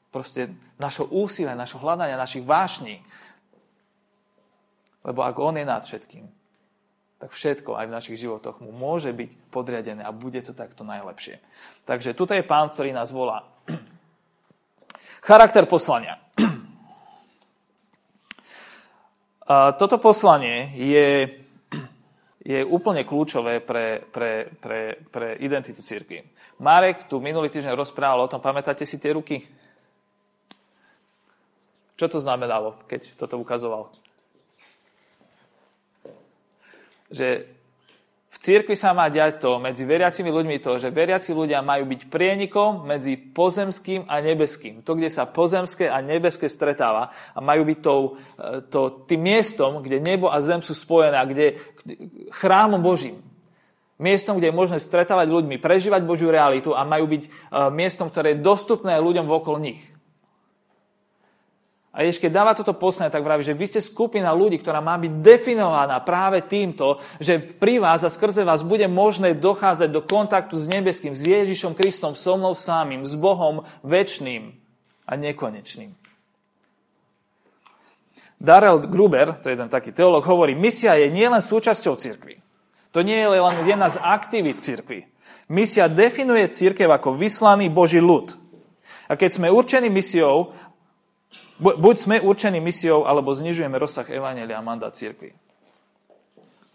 proste 0.08 0.56
našho 0.80 1.12
úsilia, 1.12 1.60
našho 1.60 1.80
hľadania, 1.84 2.16
našich 2.16 2.48
vášní. 2.48 3.04
Lebo 5.06 5.22
ak 5.22 5.38
On 5.38 5.54
je 5.54 5.66
nad 5.66 5.86
všetkým, 5.86 6.26
tak 7.22 7.32
všetko 7.32 7.78
aj 7.78 7.86
v 7.88 7.96
našich 7.96 8.18
životoch 8.20 8.60
mu 8.60 8.76
môže 8.76 9.14
byť 9.14 9.54
podriadené 9.54 10.04
a 10.04 10.12
bude 10.12 10.42
to 10.42 10.52
takto 10.52 10.84
najlepšie. 10.84 11.40
Takže 11.88 12.18
tuto 12.18 12.34
je 12.36 12.44
pán, 12.44 12.74
ktorý 12.74 12.92
nás 12.92 13.14
volá. 13.14 13.46
Charakter 15.30 15.64
poslania. 15.70 16.20
Toto 19.80 19.98
poslanie 20.02 20.74
je, 20.76 21.40
je 22.52 22.60
úplne 22.66 23.06
kľúčové 23.06 23.62
pre, 23.62 24.02
pre, 24.10 24.50
pre, 24.58 25.00
pre 25.08 25.38
identitu 25.40 25.86
církvy. 25.86 26.26
Marek 26.60 27.08
tu 27.08 27.24
minulý 27.24 27.48
týždeň 27.54 27.78
rozprával 27.78 28.26
o 28.26 28.32
tom, 28.32 28.44
pamätáte 28.44 28.84
si 28.88 29.00
tie 29.00 29.16
ruky? 29.16 29.44
Čo 31.96 32.12
to 32.12 32.20
znamenalo, 32.20 32.76
keď 32.92 33.16
toto 33.16 33.40
ukazoval? 33.40 33.88
Že 37.10 37.56
v 38.36 38.38
cirkvi 38.44 38.76
sa 38.76 38.92
má 38.92 39.08
diať 39.08 39.40
to 39.40 39.64
medzi 39.64 39.88
veriacimi 39.88 40.28
ľuďmi 40.28 40.60
to, 40.60 40.76
že 40.76 40.92
veriaci 40.92 41.32
ľudia 41.32 41.64
majú 41.64 41.88
byť 41.88 42.12
prienikom 42.12 42.84
medzi 42.84 43.16
pozemským 43.16 44.12
a 44.12 44.20
nebeským. 44.20 44.84
To, 44.84 44.92
kde 44.92 45.08
sa 45.08 45.24
pozemské 45.24 45.88
a 45.88 46.04
nebeské 46.04 46.52
stretáva 46.52 47.16
a 47.32 47.40
majú 47.40 47.64
byť 47.64 47.80
to, 47.80 47.96
e, 47.96 48.10
to, 48.68 48.82
tým 49.08 49.24
miestom, 49.24 49.80
kde 49.80 50.04
nebo 50.04 50.28
a 50.28 50.44
zem 50.44 50.60
sú 50.60 50.76
spojené 50.76 51.16
kde 51.24 51.56
chrámom 52.36 52.84
Božím. 52.84 53.24
Miestom, 53.96 54.36
kde 54.36 54.52
je 54.52 54.60
možné 54.60 54.84
stretávať 54.84 55.32
ľuďmi, 55.32 55.56
prežívať 55.64 56.04
Božiu 56.04 56.28
realitu 56.28 56.76
a 56.76 56.84
majú 56.84 57.08
byť 57.08 57.24
e, 57.24 57.30
miestom, 57.72 58.12
ktoré 58.12 58.36
je 58.36 58.44
dostupné 58.44 59.00
ľuďom 59.00 59.32
vokol 59.32 59.64
nich. 59.64 59.80
A 61.96 62.04
Ježiš, 62.04 62.28
keď 62.28 62.32
dáva 62.44 62.52
toto 62.52 62.76
poslanie, 62.76 63.08
tak 63.08 63.24
vraví, 63.24 63.40
že 63.40 63.56
vy 63.56 63.72
ste 63.72 63.80
skupina 63.80 64.36
ľudí, 64.36 64.60
ktorá 64.60 64.84
má 64.84 65.00
byť 65.00 65.24
definovaná 65.24 66.04
práve 66.04 66.44
týmto, 66.44 67.00
že 67.24 67.40
pri 67.40 67.80
vás 67.80 68.04
a 68.04 68.12
skrze 68.12 68.44
vás 68.44 68.68
bude 68.68 68.84
možné 68.92 69.32
dochádzať 69.32 69.96
do 69.96 70.04
kontaktu 70.04 70.60
s 70.60 70.68
nebeským, 70.68 71.16
s 71.16 71.24
Ježišom 71.24 71.72
Kristom, 71.72 72.12
so 72.12 72.36
mnou 72.36 72.52
samým, 72.52 73.08
s 73.08 73.16
Bohom 73.16 73.64
väčšným 73.88 74.52
a 75.08 75.12
nekonečným. 75.16 75.96
Darrell 78.44 78.84
Gruber, 78.84 79.40
to 79.40 79.48
je 79.48 79.56
jeden 79.56 79.72
taký 79.72 79.96
teológ, 79.96 80.28
hovorí, 80.28 80.52
misia 80.52 81.00
je 81.00 81.08
nielen 81.08 81.40
súčasťou 81.40 81.96
cirkvi. 81.96 82.44
To 82.92 83.08
nie 83.08 83.16
je 83.16 83.32
len 83.32 83.64
jedna 83.64 83.88
z 83.88 84.04
aktivít 84.04 84.60
cirkvi. 84.60 85.08
Misia 85.48 85.88
definuje 85.88 86.44
církev 86.52 86.92
ako 86.92 87.16
vyslaný 87.16 87.72
Boží 87.72 88.04
ľud. 88.04 88.36
A 89.08 89.16
keď 89.16 89.40
sme 89.40 89.54
určení 89.54 89.88
misiou, 89.88 90.52
Buď 91.56 91.96
sme 91.96 92.20
určení 92.20 92.60
misiou, 92.60 93.08
alebo 93.08 93.32
znižujeme 93.32 93.80
rozsah 93.80 94.04
Evangelia 94.12 94.60
a 94.60 94.66
mandát 94.66 94.92
církvy. 94.92 95.32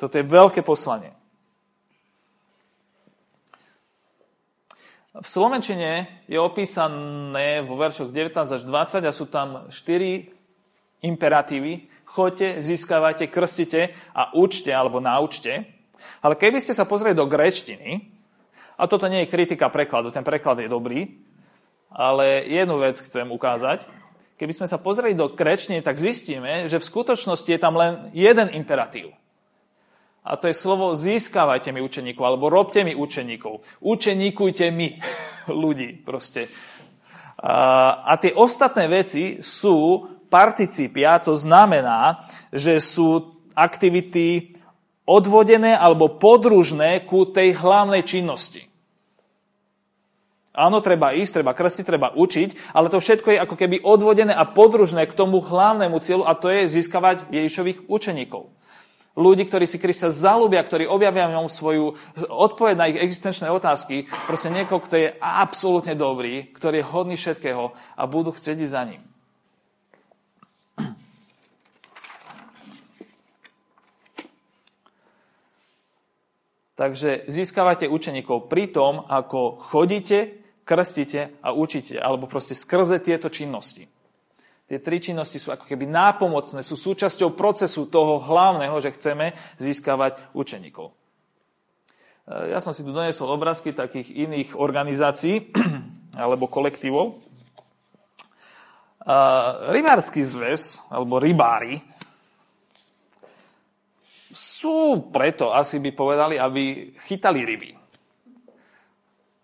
Toto 0.00 0.16
je 0.16 0.24
veľké 0.24 0.64
poslanie. 0.64 1.12
V 5.10 5.28
Slovenčine 5.28 6.24
je 6.24 6.40
opísané 6.40 7.60
vo 7.60 7.76
veršoch 7.76 8.08
19 8.08 8.56
až 8.56 8.62
20 8.64 9.04
a 9.04 9.12
sú 9.12 9.28
tam 9.28 9.68
4 9.68 10.32
imperatívy. 11.04 11.92
Choďte, 12.08 12.64
získavajte, 12.64 13.28
krstite 13.28 13.92
a 14.16 14.32
učte 14.32 14.72
alebo 14.72 14.96
naučte. 14.96 15.68
Ale 16.24 16.40
keby 16.40 16.64
ste 16.64 16.72
sa 16.72 16.88
pozreli 16.88 17.12
do 17.12 17.28
gréčtiny, 17.28 18.16
a 18.80 18.88
toto 18.88 19.04
nie 19.12 19.28
je 19.28 19.32
kritika 19.34 19.68
prekladu, 19.68 20.08
ten 20.08 20.24
preklad 20.24 20.56
je 20.64 20.72
dobrý, 20.72 21.20
ale 21.92 22.48
jednu 22.48 22.80
vec 22.80 22.96
chcem 22.96 23.28
ukázať 23.28 23.84
keby 24.40 24.56
sme 24.56 24.64
sa 24.64 24.80
pozreli 24.80 25.12
do 25.12 25.28
krečne, 25.28 25.84
tak 25.84 26.00
zistíme, 26.00 26.72
že 26.72 26.80
v 26.80 26.88
skutočnosti 26.88 27.44
je 27.44 27.60
tam 27.60 27.76
len 27.76 28.08
jeden 28.16 28.48
imperatív. 28.56 29.12
A 30.24 30.40
to 30.40 30.48
je 30.48 30.56
slovo 30.56 30.96
získavajte 30.96 31.68
mi 31.76 31.84
učeníkov, 31.84 32.24
alebo 32.24 32.48
robte 32.48 32.80
mi 32.80 32.96
učeníkov. 32.96 33.60
Učeníkujte 33.84 34.72
mi 34.72 34.96
ľudí 35.62 36.00
proste. 36.00 36.48
A, 37.36 38.00
a 38.08 38.16
tie 38.16 38.32
ostatné 38.32 38.88
veci 38.88 39.44
sú 39.44 40.08
participia, 40.32 41.20
to 41.20 41.36
znamená, 41.36 42.24
že 42.48 42.80
sú 42.80 43.36
aktivity 43.52 44.56
odvodené 45.04 45.76
alebo 45.76 46.16
podružné 46.16 47.04
ku 47.04 47.28
tej 47.28 47.60
hlavnej 47.60 48.06
činnosti. 48.08 48.69
Áno, 50.50 50.82
treba 50.82 51.14
ísť, 51.14 51.40
treba 51.40 51.54
krstiť, 51.54 51.86
treba 51.86 52.10
učiť, 52.10 52.74
ale 52.74 52.90
to 52.90 52.98
všetko 52.98 53.28
je 53.30 53.38
ako 53.38 53.54
keby 53.54 53.86
odvodené 53.86 54.34
a 54.34 54.42
podružné 54.42 55.06
k 55.06 55.14
tomu 55.14 55.38
hlavnému 55.38 56.02
cieľu 56.02 56.26
a 56.26 56.34
to 56.34 56.50
je 56.50 56.66
získavať 56.66 57.30
Ježišových 57.30 57.86
učeníkov. 57.86 58.50
Ľudí, 59.14 59.46
ktorí 59.46 59.70
si 59.70 59.78
Krista 59.78 60.10
zalúbia, 60.10 60.62
ktorí 60.66 60.90
objavia 60.90 61.30
v 61.30 61.38
ňom 61.38 61.46
svoju 61.46 61.94
odpoveď 62.26 62.74
na 62.74 62.90
ich 62.90 62.98
existenčné 62.98 63.46
otázky, 63.46 64.10
proste 64.26 64.50
niekoho, 64.50 64.82
kto 64.82 64.94
je 64.98 65.08
absolútne 65.22 65.94
dobrý, 65.94 66.50
ktorý 66.50 66.82
je 66.82 66.90
hodný 66.90 67.14
všetkého 67.14 67.70
a 67.74 68.02
budú 68.10 68.34
chcieť 68.34 68.58
za 68.66 68.82
ním. 68.90 69.02
Takže 76.74 77.28
získavate 77.28 77.86
učeníkov 77.86 78.48
pri 78.48 78.72
tom, 78.72 79.04
ako 79.04 79.62
chodíte 79.68 80.39
krstíte 80.70 81.42
a 81.42 81.50
učíte, 81.50 81.98
alebo 81.98 82.30
proste 82.30 82.54
skrze 82.54 83.02
tieto 83.02 83.26
činnosti. 83.26 83.90
Tie 84.70 84.78
tri 84.78 85.02
činnosti 85.02 85.42
sú 85.42 85.50
ako 85.50 85.66
keby 85.66 85.82
nápomocné, 85.90 86.62
sú 86.62 86.78
súčasťou 86.78 87.34
procesu 87.34 87.90
toho 87.90 88.22
hlavného, 88.22 88.78
že 88.78 88.94
chceme 88.94 89.34
získavať 89.58 90.30
učeníkov. 90.30 90.94
E, 90.94 92.54
ja 92.54 92.62
som 92.62 92.70
si 92.70 92.86
tu 92.86 92.94
donesol 92.94 93.34
obrázky 93.34 93.74
takých 93.74 94.14
iných 94.14 94.54
organizácií 94.54 95.50
alebo 96.22 96.46
kolektívov. 96.46 97.18
E, 97.18 99.14
rybársky 99.74 100.22
zväz, 100.22 100.86
alebo 100.86 101.18
rybári, 101.18 101.82
sú 104.30 105.10
preto, 105.10 105.50
asi 105.50 105.82
by 105.82 105.90
povedali, 105.90 106.38
aby 106.38 106.94
chytali 107.10 107.42
ryby. 107.42 107.79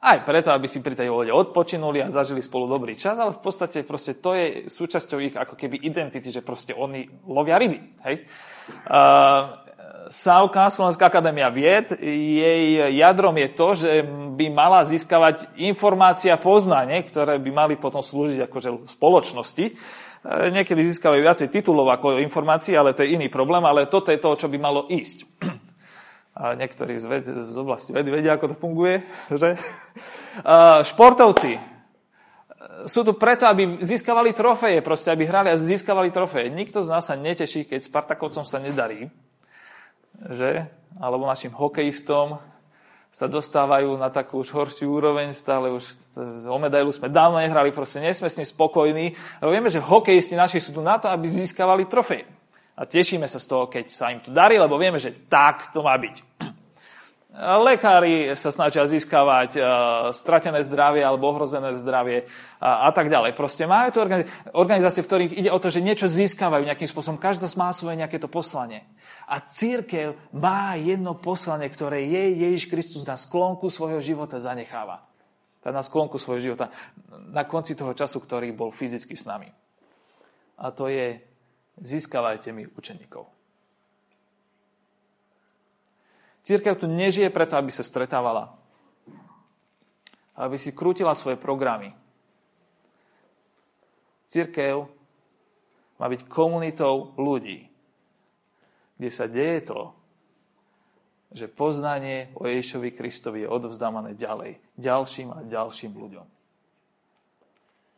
Aj 0.06 0.22
preto, 0.22 0.54
aby 0.54 0.70
si 0.70 0.78
pri 0.78 0.94
tej 0.94 1.10
lode 1.10 1.34
odpočinuli 1.34 1.98
a 1.98 2.14
zažili 2.14 2.38
spolu 2.38 2.70
dobrý 2.70 2.94
čas, 2.94 3.18
ale 3.18 3.34
v 3.34 3.42
podstate 3.42 3.82
proste 3.82 4.22
to 4.22 4.38
je 4.38 4.70
súčasťou 4.70 5.18
ich 5.18 5.34
ako 5.34 5.58
keby 5.58 5.82
identity, 5.82 6.30
že 6.30 6.46
proste 6.46 6.70
oni 6.78 7.10
lovia 7.26 7.58
ryby. 7.58 7.98
Hej? 8.06 8.22
Uh, 8.86 9.66
SAUKA, 10.06 10.70
Slovenská 10.70 11.10
akadémia 11.10 11.50
vied, 11.50 11.90
jej 11.98 12.94
jadrom 12.94 13.34
je 13.34 13.48
to, 13.58 13.68
že 13.74 13.90
by 14.38 14.46
mala 14.46 14.86
získavať 14.86 15.58
informácia 15.58 16.38
a 16.38 16.42
poznanie, 16.42 17.02
ktoré 17.02 17.42
by 17.42 17.50
mali 17.50 17.74
potom 17.74 18.06
slúžiť 18.06 18.46
akože 18.46 18.86
spoločnosti. 18.86 19.74
Niekedy 20.26 20.80
získavajú 20.94 21.22
viacej 21.22 21.48
titulov 21.50 21.90
ako 21.90 22.22
informácií, 22.22 22.78
ale 22.78 22.94
to 22.94 23.02
je 23.02 23.18
iný 23.18 23.26
problém, 23.26 23.62
ale 23.66 23.90
toto 23.90 24.14
je 24.14 24.22
to, 24.22 24.38
čo 24.38 24.46
by 24.46 24.58
malo 24.58 24.86
ísť 24.86 25.26
a 26.36 26.52
niektorí 26.52 27.00
z, 27.00 27.06
ved, 27.08 27.24
z 27.24 27.56
oblasti 27.56 27.96
vedy 27.96 28.12
vedia, 28.12 28.36
ako 28.36 28.52
to 28.52 28.56
funguje, 28.60 29.00
že? 29.32 29.56
A 30.44 30.84
športovci 30.84 31.56
sú 32.84 33.00
tu 33.08 33.16
preto, 33.16 33.48
aby 33.48 33.80
získavali 33.80 34.36
trofeje, 34.36 34.84
proste, 34.84 35.08
aby 35.08 35.24
hrali 35.24 35.48
a 35.48 35.56
získavali 35.56 36.12
trofeje. 36.12 36.52
Nikto 36.52 36.84
z 36.84 36.92
nás 36.92 37.08
sa 37.08 37.16
neteší, 37.16 37.64
keď 37.64 37.88
Spartakovcom 37.88 38.44
sa 38.44 38.60
nedarí, 38.60 39.08
že? 40.28 40.68
Alebo 41.00 41.24
našim 41.24 41.56
hokejistom 41.56 42.36
sa 43.08 43.32
dostávajú 43.32 43.96
na 43.96 44.12
takú 44.12 44.44
už 44.44 44.52
horšiu 44.52 44.92
úroveň, 44.92 45.32
stále 45.32 45.72
už 45.72 45.88
o 46.44 46.58
medailu 46.60 46.92
sme 46.92 47.08
dávno 47.08 47.40
nehrali, 47.40 47.72
proste 47.72 47.96
nie 47.96 48.12
sme 48.12 48.28
s 48.28 48.36
ním 48.36 48.44
spokojní. 48.44 49.16
Ale 49.40 49.56
vieme, 49.56 49.72
že 49.72 49.80
hokejisti 49.80 50.36
naši 50.36 50.60
sú 50.60 50.76
tu 50.76 50.84
na 50.84 51.00
to, 51.00 51.08
aby 51.08 51.24
získavali 51.24 51.88
trofeje 51.88 52.28
a 52.76 52.84
tešíme 52.84 53.24
sa 53.24 53.40
z 53.40 53.48
toho, 53.48 53.72
keď 53.72 53.88
sa 53.88 54.12
im 54.12 54.20
to 54.20 54.28
darí, 54.28 54.60
lebo 54.60 54.76
vieme, 54.76 55.00
že 55.00 55.16
tak 55.32 55.72
to 55.72 55.80
má 55.80 55.96
byť. 55.96 56.20
Lekári 57.36 58.32
sa 58.32 58.48
snažia 58.48 58.88
získavať 58.88 59.50
uh, 59.60 59.66
stratené 60.16 60.64
zdravie 60.64 61.04
alebo 61.04 61.28
ohrozené 61.28 61.76
zdravie 61.76 62.24
a, 62.56 62.88
a 62.88 62.90
tak 62.96 63.12
ďalej. 63.12 63.36
Proste 63.36 63.68
majú 63.68 63.92
tu 63.92 63.98
organizácie, 64.56 65.04
v 65.04 65.08
ktorých 65.12 65.32
ide 65.36 65.50
o 65.52 65.60
to, 65.60 65.68
že 65.68 65.84
niečo 65.84 66.08
získavajú 66.08 66.64
nejakým 66.64 66.88
spôsobom. 66.88 67.20
Každá 67.20 67.44
má 67.60 67.68
svoje 67.76 68.00
nejaké 68.00 68.16
to 68.16 68.32
poslanie. 68.32 68.88
A 69.28 69.44
církev 69.44 70.16
má 70.32 70.80
jedno 70.80 71.12
poslanie, 71.12 71.68
ktoré 71.68 72.08
jej 72.08 72.32
Ježiš 72.40 72.72
Kristus 72.72 73.04
na 73.04 73.20
sklonku 73.20 73.68
svojho 73.68 74.00
života 74.00 74.40
zanecháva. 74.40 75.04
Tá 75.60 75.68
na 75.68 75.84
sklonku 75.84 76.16
svojho 76.16 76.40
života. 76.40 76.72
Na 77.36 77.44
konci 77.44 77.76
toho 77.76 77.92
času, 77.92 78.16
ktorý 78.24 78.56
bol 78.56 78.72
fyzicky 78.72 79.12
s 79.12 79.28
nami. 79.28 79.52
A 80.56 80.72
to 80.72 80.88
je 80.88 81.20
získavajte 81.76 82.48
mi 82.52 82.64
učeníkov. 82.64 83.35
Církev 86.46 86.78
tu 86.78 86.86
nežije 86.86 87.26
preto, 87.34 87.58
aby 87.58 87.74
sa 87.74 87.82
stretávala. 87.82 88.54
Aby 90.38 90.54
si 90.54 90.70
krútila 90.70 91.10
svoje 91.18 91.34
programy. 91.34 91.90
Církev 94.30 94.86
má 95.98 96.06
byť 96.06 96.30
komunitou 96.30 97.18
ľudí, 97.18 97.66
kde 98.94 99.10
sa 99.10 99.26
deje 99.26 99.74
to, 99.74 99.90
že 101.34 101.50
poznanie 101.50 102.30
o 102.38 102.46
Ježišovi 102.46 102.94
Kristovi 102.94 103.42
je 103.42 103.50
odovzdávané 103.50 104.14
ďalej, 104.14 104.62
ďalším 104.78 105.34
a 105.34 105.42
ďalším 105.42 105.92
ľuďom. 105.98 106.26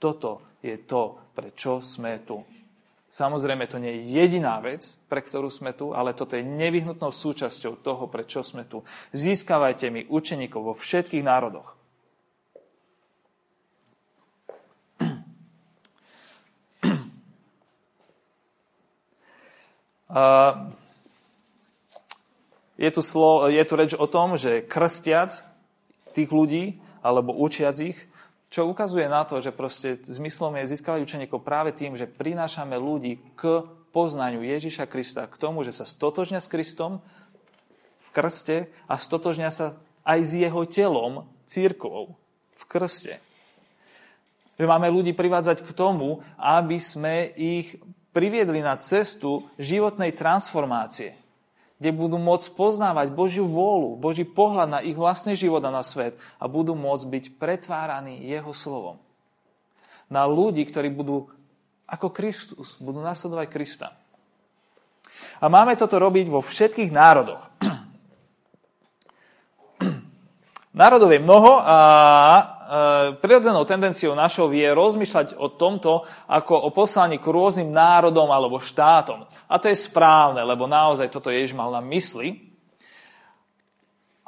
Toto 0.01 0.57
je 0.65 0.73
to, 0.89 1.21
prečo 1.37 1.85
sme 1.85 2.25
tu. 2.25 2.41
Samozrejme, 3.09 3.65
to 3.65 3.81
nie 3.81 3.97
je 3.97 4.21
jediná 4.21 4.61
vec, 4.61 4.85
pre 5.09 5.25
ktorú 5.25 5.49
sme 5.49 5.73
tu, 5.73 5.97
ale 5.97 6.13
toto 6.13 6.37
je 6.37 6.45
nevyhnutnou 6.45 7.09
súčasťou 7.09 7.81
toho, 7.81 8.05
prečo 8.05 8.45
sme 8.45 8.69
tu. 8.69 8.85
Získavajte 9.17 9.89
mi 9.89 10.05
učeníkov 10.05 10.61
vo 10.61 10.77
všetkých 10.77 11.25
národoch. 11.25 11.73
Je 22.79 22.95
tu, 22.95 23.03
slo, 23.03 23.51
je 23.51 23.59
tu 23.67 23.75
reč 23.75 23.99
o 23.99 24.07
tom, 24.07 24.39
že 24.39 24.63
krstiac 24.63 25.35
tých 26.15 26.31
ľudí, 26.31 26.79
alebo 27.03 27.35
učiac 27.35 27.75
ich, 27.83 27.99
čo 28.49 28.65
ukazuje 28.65 29.05
na 29.09 29.29
to, 29.29 29.45
že 29.45 29.53
proste 29.53 30.01
zmyslom 30.09 30.57
je 30.61 30.73
získavať 30.73 31.05
učeníkov 31.05 31.45
práve 31.45 31.77
tým, 31.77 32.01
že 32.01 32.09
prinášame 32.09 32.81
ľudí 32.81 33.21
k 33.37 33.65
poznaniu 33.93 34.41
Ježiša 34.41 34.89
Krista, 34.89 35.29
k 35.29 35.37
tomu, 35.37 35.65
že 35.65 35.77
sa 35.77 35.85
stotožňa 35.85 36.41
s 36.41 36.49
Kristom 36.49 37.05
v 38.05 38.09
krste 38.17 38.73
a 38.89 38.97
stotožňa 38.97 39.51
sa 39.53 39.77
aj 40.09 40.19
s 40.25 40.33
jeho 40.33 40.65
telom, 40.65 41.29
církvou, 41.45 42.17
v 42.57 42.63
krste. 42.65 43.21
Že 44.57 44.65
máme 44.65 44.89
ľudí 44.89 45.13
privádzať 45.13 45.63
k 45.63 45.71
tomu, 45.77 46.25
aby 46.41 46.81
sme 46.81 47.29
ich 47.37 47.77
priviedli 48.17 48.65
na 48.65 48.81
cestu 48.81 49.45
životnej 49.61 50.17
transformácie 50.17 51.28
kde 51.79 51.91
budú 51.95 52.19
môcť 52.19 52.59
poznávať 52.59 53.15
Božiu 53.15 53.47
vôľu, 53.47 53.95
Boží 54.03 54.27
pohľad 54.27 54.69
na 54.69 54.81
ich 54.83 54.99
vlastný 54.99 55.39
život 55.39 55.63
a 55.63 55.71
na 55.71 55.87
svet 55.87 56.19
a 56.43 56.51
budú 56.51 56.75
môcť 56.75 57.07
byť 57.07 57.25
pretváraní 57.39 58.27
Jeho 58.27 58.51
slovom. 58.51 58.99
Na 60.11 60.27
ľudí, 60.27 60.67
ktorí 60.67 60.91
budú 60.91 61.31
ako 61.87 62.11
Kristus, 62.11 62.77
budú 62.83 62.99
nasledovať 62.99 63.47
Krista. 63.49 63.89
A 65.39 65.47
máme 65.47 65.79
toto 65.79 66.03
robiť 66.03 66.27
vo 66.27 66.43
všetkých 66.43 66.91
národoch. 66.91 67.43
Národov 70.79 71.11
je 71.15 71.23
mnoho 71.23 71.63
a 71.63 71.79
prirodzenou 73.19 73.65
tendenciou 73.65 74.13
našou 74.13 74.53
je 74.53 74.69
rozmýšľať 74.69 75.41
o 75.41 75.49
tomto 75.49 76.05
ako 76.29 76.69
o 76.69 76.71
poslaní 76.71 77.17
k 77.17 77.25
rôznym 77.25 77.73
národom 77.73 78.29
alebo 78.29 78.61
štátom. 78.61 79.25
A 79.49 79.57
to 79.57 79.73
je 79.73 79.81
správne, 79.81 80.45
lebo 80.45 80.69
naozaj 80.69 81.09
toto 81.09 81.33
Ježiš 81.33 81.57
mal 81.57 81.73
na 81.73 81.81
mysli 81.81 82.49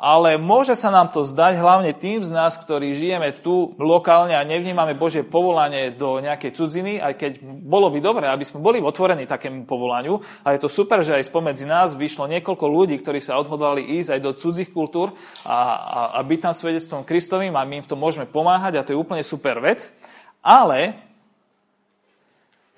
ale 0.00 0.40
môže 0.40 0.72
sa 0.72 0.88
nám 0.88 1.12
to 1.12 1.20
zdať 1.20 1.60
hlavne 1.60 1.92
tým 1.92 2.24
z 2.24 2.32
nás, 2.32 2.56
ktorí 2.56 2.96
žijeme 2.96 3.36
tu 3.44 3.76
lokálne 3.76 4.32
a 4.32 4.48
nevnímame 4.48 4.96
Božie 4.96 5.20
povolanie 5.20 5.92
do 5.92 6.24
nejakej 6.24 6.56
cudziny, 6.56 6.92
aj 6.96 7.20
keď 7.20 7.32
bolo 7.44 7.92
by 7.92 8.00
dobré, 8.00 8.24
aby 8.24 8.40
sme 8.48 8.64
boli 8.64 8.80
otvorení 8.80 9.28
takému 9.28 9.68
povolaniu. 9.68 10.24
A 10.40 10.56
je 10.56 10.64
to 10.64 10.72
super, 10.72 11.04
že 11.04 11.20
aj 11.20 11.28
spomedzi 11.28 11.68
nás 11.68 11.92
vyšlo 11.92 12.24
niekoľko 12.32 12.64
ľudí, 12.64 12.96
ktorí 12.96 13.20
sa 13.20 13.36
odhodlali 13.36 14.00
ísť 14.00 14.16
aj 14.16 14.20
do 14.24 14.32
cudzích 14.32 14.72
kultúr 14.72 15.12
a, 15.44 15.52
a, 15.76 16.00
a 16.16 16.18
byť 16.24 16.48
tam 16.48 16.54
svedectvom 16.56 17.04
Kristovým 17.04 17.52
a 17.52 17.68
my 17.68 17.84
im 17.84 17.84
v 17.84 17.90
tom 17.92 18.00
môžeme 18.00 18.24
pomáhať 18.24 18.80
a 18.80 18.84
to 18.88 18.96
je 18.96 19.02
úplne 19.04 19.20
super 19.20 19.60
vec. 19.60 19.92
Ale 20.40 21.09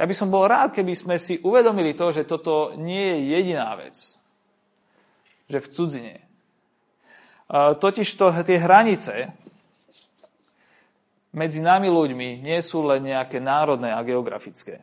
ja 0.02 0.04
by 0.04 0.14
som 0.18 0.34
bol 0.34 0.50
rád, 0.50 0.74
keby 0.74 0.98
sme 0.98 1.14
si 1.14 1.38
uvedomili 1.46 1.94
to, 1.94 2.10
že 2.10 2.26
toto 2.26 2.74
nie 2.74 3.06
je 3.06 3.18
jediná 3.38 3.70
vec. 3.78 3.94
Že 5.46 5.58
v 5.62 5.70
cudzine 5.70 6.14
Totiž 7.52 8.16
to 8.16 8.32
tie 8.32 8.56
hranice 8.56 9.28
medzi 11.36 11.60
nami 11.60 11.92
ľuďmi 11.92 12.40
nie 12.40 12.60
sú 12.64 12.80
len 12.88 13.04
nejaké 13.04 13.44
národné 13.44 13.92
a 13.92 14.00
geografické. 14.00 14.80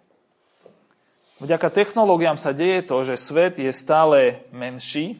Vďaka 1.41 1.73
technológiám 1.73 2.38
sa 2.38 2.53
deje 2.53 2.86
to, 2.86 3.01
že 3.01 3.17
svet 3.17 3.58
je 3.58 3.73
stále 3.73 4.45
menší, 4.53 5.17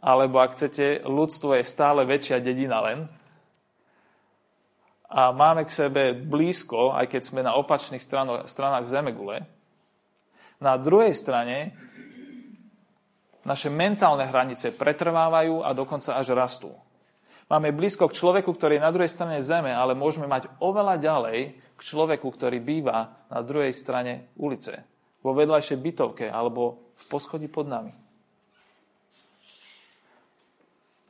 alebo 0.00 0.40
ak 0.40 0.56
chcete, 0.56 1.04
ľudstvo 1.04 1.60
je 1.60 1.68
stále 1.68 2.08
väčšia 2.08 2.40
dedina 2.40 2.80
len. 2.80 3.12
A 5.12 5.28
máme 5.28 5.68
k 5.68 5.76
sebe 5.76 6.16
blízko, 6.16 6.96
aj 6.96 7.12
keď 7.12 7.22
sme 7.22 7.44
na 7.44 7.52
opačných 7.60 8.00
stranách 8.48 8.88
Zemegule. 8.88 9.44
Na 10.56 10.80
druhej 10.80 11.12
strane 11.12 11.76
naše 13.44 13.68
mentálne 13.68 14.24
hranice 14.24 14.72
pretrvávajú 14.72 15.60
a 15.60 15.76
dokonca 15.76 16.16
až 16.16 16.32
rastú. 16.32 16.72
Máme 17.52 17.74
blízko 17.76 18.08
k 18.08 18.16
človeku, 18.16 18.48
ktorý 18.56 18.80
je 18.80 18.86
na 18.86 18.94
druhej 18.94 19.12
strane 19.12 19.44
zeme, 19.44 19.68
ale 19.68 19.92
môžeme 19.92 20.24
mať 20.24 20.48
oveľa 20.64 20.96
ďalej 20.96 21.38
k 21.76 21.80
človeku, 21.84 22.24
ktorý 22.32 22.64
býva 22.64 23.28
na 23.28 23.44
druhej 23.44 23.76
strane 23.76 24.32
ulice, 24.40 24.80
vo 25.20 25.36
vedľajšej 25.36 25.76
bytovke 25.76 26.26
alebo 26.32 26.94
v 26.96 27.04
poschodí 27.12 27.52
pod 27.52 27.68
nami. 27.68 27.92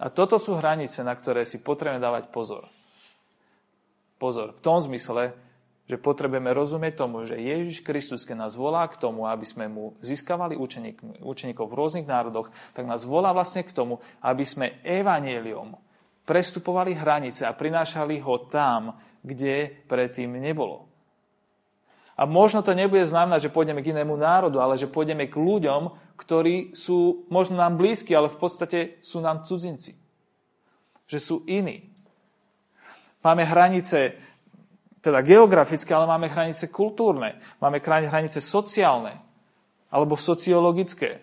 A 0.03 0.11
toto 0.11 0.43
sú 0.43 0.59
hranice, 0.59 1.07
na 1.07 1.15
ktoré 1.15 1.47
si 1.47 1.63
potrebujeme 1.63 2.03
dávať 2.03 2.35
pozor. 2.35 2.67
Pozor, 4.23 4.55
v 4.55 4.63
tom 4.63 4.79
zmysle, 4.79 5.35
že 5.91 5.99
potrebujeme 5.99 6.55
rozumieť 6.55 6.95
tomu, 6.95 7.27
že 7.27 7.43
Ježiš 7.43 7.83
Kristus, 7.83 8.23
keď 8.23 8.47
nás 8.47 8.55
volá 8.55 8.87
k 8.87 8.95
tomu, 9.03 9.27
aby 9.27 9.43
sme 9.43 9.67
mu 9.67 9.99
získavali 9.99 10.55
učeník, 10.55 11.27
učeníkov 11.27 11.67
v 11.67 11.75
rôznych 11.75 12.07
národoch, 12.07 12.55
tak 12.71 12.87
nás 12.87 13.03
volá 13.03 13.35
vlastne 13.35 13.67
k 13.67 13.75
tomu, 13.75 13.99
aby 14.23 14.47
sme 14.47 14.79
evanieliom 14.87 15.75
prestupovali 16.23 16.95
hranice 16.95 17.43
a 17.43 17.51
prinášali 17.51 18.23
ho 18.23 18.47
tam, 18.47 18.95
kde 19.27 19.83
predtým 19.91 20.39
nebolo. 20.39 20.87
A 22.15 22.23
možno 22.23 22.63
to 22.63 22.79
nebude 22.79 23.03
znamenať, 23.03 23.51
že 23.51 23.55
pôjdeme 23.55 23.83
k 23.83 23.91
inému 23.91 24.15
národu, 24.15 24.63
ale 24.63 24.79
že 24.79 24.87
pôjdeme 24.87 25.27
k 25.27 25.35
ľuďom, 25.35 26.15
ktorí 26.15 26.79
sú 26.79 27.27
možno 27.27 27.59
nám 27.59 27.75
blízki, 27.75 28.15
ale 28.15 28.31
v 28.31 28.39
podstate 28.39 28.79
sú 29.03 29.19
nám 29.19 29.43
cudzinci. 29.43 29.99
Že 31.11 31.19
sú 31.19 31.37
iní. 31.51 31.92
Máme 33.23 33.47
hranice 33.47 34.19
teda 35.03 35.23
geografické, 35.23 35.91
ale 35.95 36.07
máme 36.07 36.31
hranice 36.31 36.71
kultúrne, 36.71 37.39
máme 37.59 37.83
hranice 37.83 38.39
sociálne 38.39 39.19
alebo 39.91 40.15
sociologické, 40.15 41.19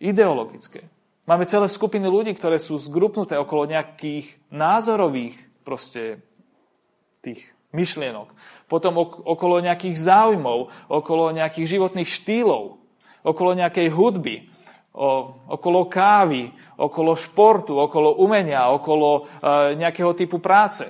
ideologické. 0.00 0.84
Máme 1.24 1.48
celé 1.48 1.72
skupiny 1.72 2.04
ľudí, 2.04 2.36
ktoré 2.36 2.60
sú 2.60 2.76
zgrupnuté 2.76 3.40
okolo 3.40 3.64
nejakých 3.64 4.28
názorových 4.52 5.40
proste 5.64 6.20
tých 7.24 7.40
myšlienok. 7.72 8.28
Potom 8.68 9.00
okolo 9.00 9.64
nejakých 9.64 9.96
záujmov, 9.96 10.68
okolo 10.92 11.32
nejakých 11.32 11.80
životných 11.80 12.08
štýlov, 12.08 12.76
okolo 13.24 13.50
nejakej 13.56 13.88
hudby, 13.88 14.52
okolo 14.94 15.90
kávy, 15.90 16.54
okolo 16.78 17.18
športu, 17.18 17.74
okolo 17.74 18.22
umenia, 18.22 18.70
okolo 18.70 19.26
e, 19.26 19.74
nejakého 19.74 20.14
typu 20.14 20.38
práce. 20.38 20.86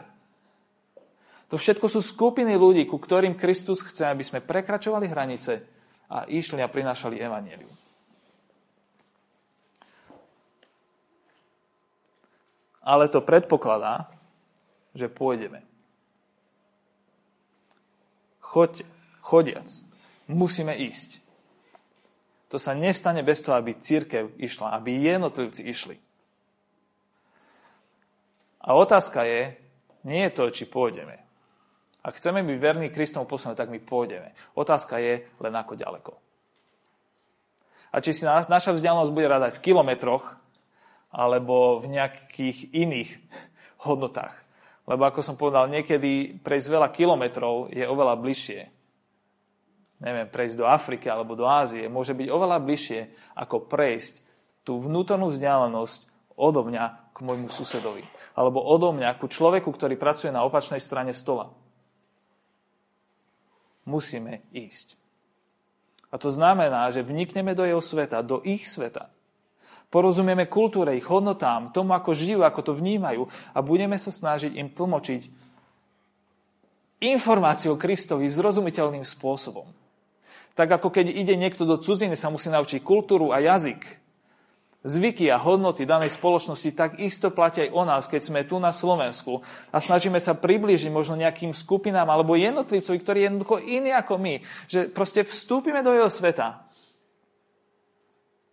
To 1.48 1.56
všetko 1.56 1.88
sú 1.88 2.04
skupiny 2.04 2.52
ľudí, 2.52 2.84
ku 2.84 3.00
ktorým 3.00 3.32
Kristus 3.32 3.80
chce, 3.80 4.12
aby 4.12 4.20
sme 4.20 4.44
prekračovali 4.44 5.08
hranice 5.08 5.64
a 6.12 6.28
išli 6.28 6.60
a 6.60 6.68
prinášali 6.68 7.16
evaníliu. 7.16 7.72
Ale 12.84 13.08
to 13.08 13.24
predpokladá, 13.24 14.12
že 14.92 15.08
pôjdeme. 15.08 15.64
Choď, 18.44 18.84
chodiac, 19.24 19.72
musíme 20.28 20.76
ísť. 20.76 21.23
To 22.54 22.62
sa 22.62 22.70
nestane 22.70 23.26
bez 23.26 23.42
toho, 23.42 23.58
aby 23.58 23.74
církev 23.74 24.38
išla, 24.38 24.78
aby 24.78 24.94
jednotlivci 25.10 25.66
išli. 25.66 25.98
A 28.62 28.78
otázka 28.78 29.26
je, 29.26 29.58
nie 30.06 30.22
je 30.22 30.30
to, 30.30 30.44
či 30.54 30.70
pôjdeme. 30.70 31.18
Ak 32.06 32.14
chceme 32.14 32.46
byť 32.46 32.58
verní 32.62 32.94
Kristomu 32.94 33.26
poslanu, 33.26 33.58
tak 33.58 33.74
my 33.74 33.82
pôjdeme. 33.82 34.38
Otázka 34.54 35.02
je 35.02 35.26
len 35.42 35.50
ako 35.50 35.74
ďaleko. 35.74 36.14
A 37.90 37.98
či 37.98 38.14
si 38.14 38.22
naša 38.22 38.70
vzdialenosť 38.70 39.10
bude 39.10 39.26
rádať 39.26 39.58
v 39.58 39.64
kilometroch, 39.74 40.38
alebo 41.10 41.82
v 41.82 41.90
nejakých 41.90 42.70
iných 42.70 43.10
hodnotách. 43.82 44.38
Lebo 44.86 45.02
ako 45.10 45.26
som 45.26 45.34
povedal, 45.34 45.66
niekedy 45.74 46.38
prejsť 46.38 46.70
veľa 46.70 46.94
kilometrov 46.94 47.74
je 47.74 47.82
oveľa 47.82 48.14
bližšie. 48.14 48.73
Neviem, 50.04 50.28
prejsť 50.28 50.60
do 50.60 50.68
Afriky 50.68 51.08
alebo 51.08 51.32
do 51.32 51.48
Ázie 51.48 51.88
môže 51.88 52.12
byť 52.12 52.28
oveľa 52.28 52.60
bližšie, 52.60 53.00
ako 53.40 53.64
prejsť 53.64 54.20
tú 54.60 54.76
vnútornú 54.76 55.32
vzdialenosť 55.32 56.12
odo 56.36 56.60
mňa 56.68 57.16
k 57.16 57.18
môjmu 57.24 57.48
susedovi. 57.48 58.04
Alebo 58.36 58.60
odo 58.60 58.92
mňa 58.92 59.16
ku 59.16 59.32
človeku, 59.32 59.72
ktorý 59.72 59.96
pracuje 59.96 60.28
na 60.28 60.44
opačnej 60.44 60.82
strane 60.82 61.16
stola. 61.16 61.48
musíme 63.84 64.40
ísť. 64.52 64.96
A 66.08 66.16
to 66.16 66.32
znamená, 66.32 66.88
že 66.88 67.04
vnikneme 67.04 67.52
do 67.52 67.68
jeho 67.68 67.84
sveta, 67.84 68.24
do 68.24 68.40
ich 68.46 68.64
sveta. 68.64 69.12
Porozumieme 69.92 70.48
kultúre, 70.50 70.96
ich 70.96 71.06
hodnotám, 71.06 71.70
tomu, 71.70 71.94
ako 71.94 72.16
žijú, 72.16 72.40
ako 72.42 72.60
to 72.64 72.72
vnímajú 72.74 73.28
a 73.54 73.58
budeme 73.62 73.94
sa 74.00 74.10
snažiť 74.10 74.56
im 74.58 74.72
tlmočiť 74.72 75.22
informáciu 77.04 77.76
o 77.76 77.80
Kristovi 77.80 78.26
zrozumiteľným 78.26 79.04
spôsobom. 79.04 79.83
Tak 80.54 80.70
ako 80.80 80.88
keď 80.94 81.10
ide 81.10 81.34
niekto 81.34 81.66
do 81.66 81.78
cudziny, 81.82 82.14
sa 82.14 82.30
musí 82.30 82.46
naučiť 82.46 82.78
kultúru 82.78 83.34
a 83.34 83.42
jazyk, 83.42 83.82
zvyky 84.84 85.32
a 85.32 85.40
hodnoty 85.40 85.88
danej 85.88 86.12
spoločnosti, 86.12 86.70
tak 86.76 87.00
isto 87.00 87.32
platia 87.32 87.66
aj 87.66 87.70
o 87.72 87.82
nás, 87.88 88.04
keď 88.04 88.22
sme 88.22 88.40
tu 88.44 88.60
na 88.60 88.70
Slovensku 88.70 89.40
a 89.72 89.80
snažíme 89.80 90.20
sa 90.20 90.36
priblížiť 90.36 90.92
možno 90.92 91.16
nejakým 91.16 91.56
skupinám 91.56 92.06
alebo 92.06 92.36
jednotlivcovi, 92.36 92.98
ktorý 93.00 93.16
je 93.18 93.26
jednoducho 93.32 93.56
iný 93.64 93.96
ako 93.96 94.14
my. 94.20 94.34
Že 94.68 94.80
proste 94.92 95.24
vstúpime 95.24 95.80
do 95.80 95.90
jeho 95.90 96.12
sveta 96.12 96.68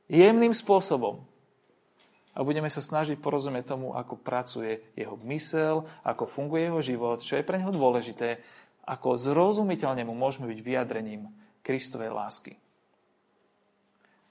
jemným 0.08 0.56
spôsobom 0.56 1.28
a 2.32 2.40
budeme 2.48 2.72
sa 2.72 2.80
snažiť 2.80 3.20
porozumieť 3.20 3.76
tomu, 3.76 3.92
ako 3.92 4.16
pracuje 4.16 4.80
jeho 4.96 5.20
mysel, 5.28 5.84
ako 6.08 6.24
funguje 6.24 6.72
jeho 6.72 6.80
život, 6.80 7.20
čo 7.20 7.36
je 7.36 7.44
pre 7.44 7.60
neho 7.60 7.76
dôležité, 7.76 8.40
ako 8.88 9.20
zrozumiteľne 9.20 10.08
mu 10.08 10.16
môžeme 10.16 10.48
byť 10.48 10.60
vyjadrením 10.64 11.28
Kristovej 11.62 12.12
lásky. 12.14 12.58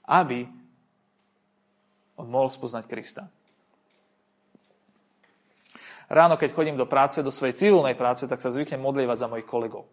Aby 0.07 0.47
on 2.19 2.27
mohol 2.29 2.51
spoznať 2.51 2.85
Krista. 2.85 3.23
Ráno, 6.11 6.35
keď 6.35 6.51
chodím 6.51 6.75
do 6.75 6.83
práce, 6.83 7.23
do 7.23 7.31
svojej 7.31 7.55
civilnej 7.55 7.95
práce, 7.95 8.27
tak 8.27 8.43
sa 8.43 8.51
zvyknem 8.51 8.83
modlievať 8.83 9.17
za 9.17 9.31
mojich 9.31 9.47
kolegov. 9.47 9.87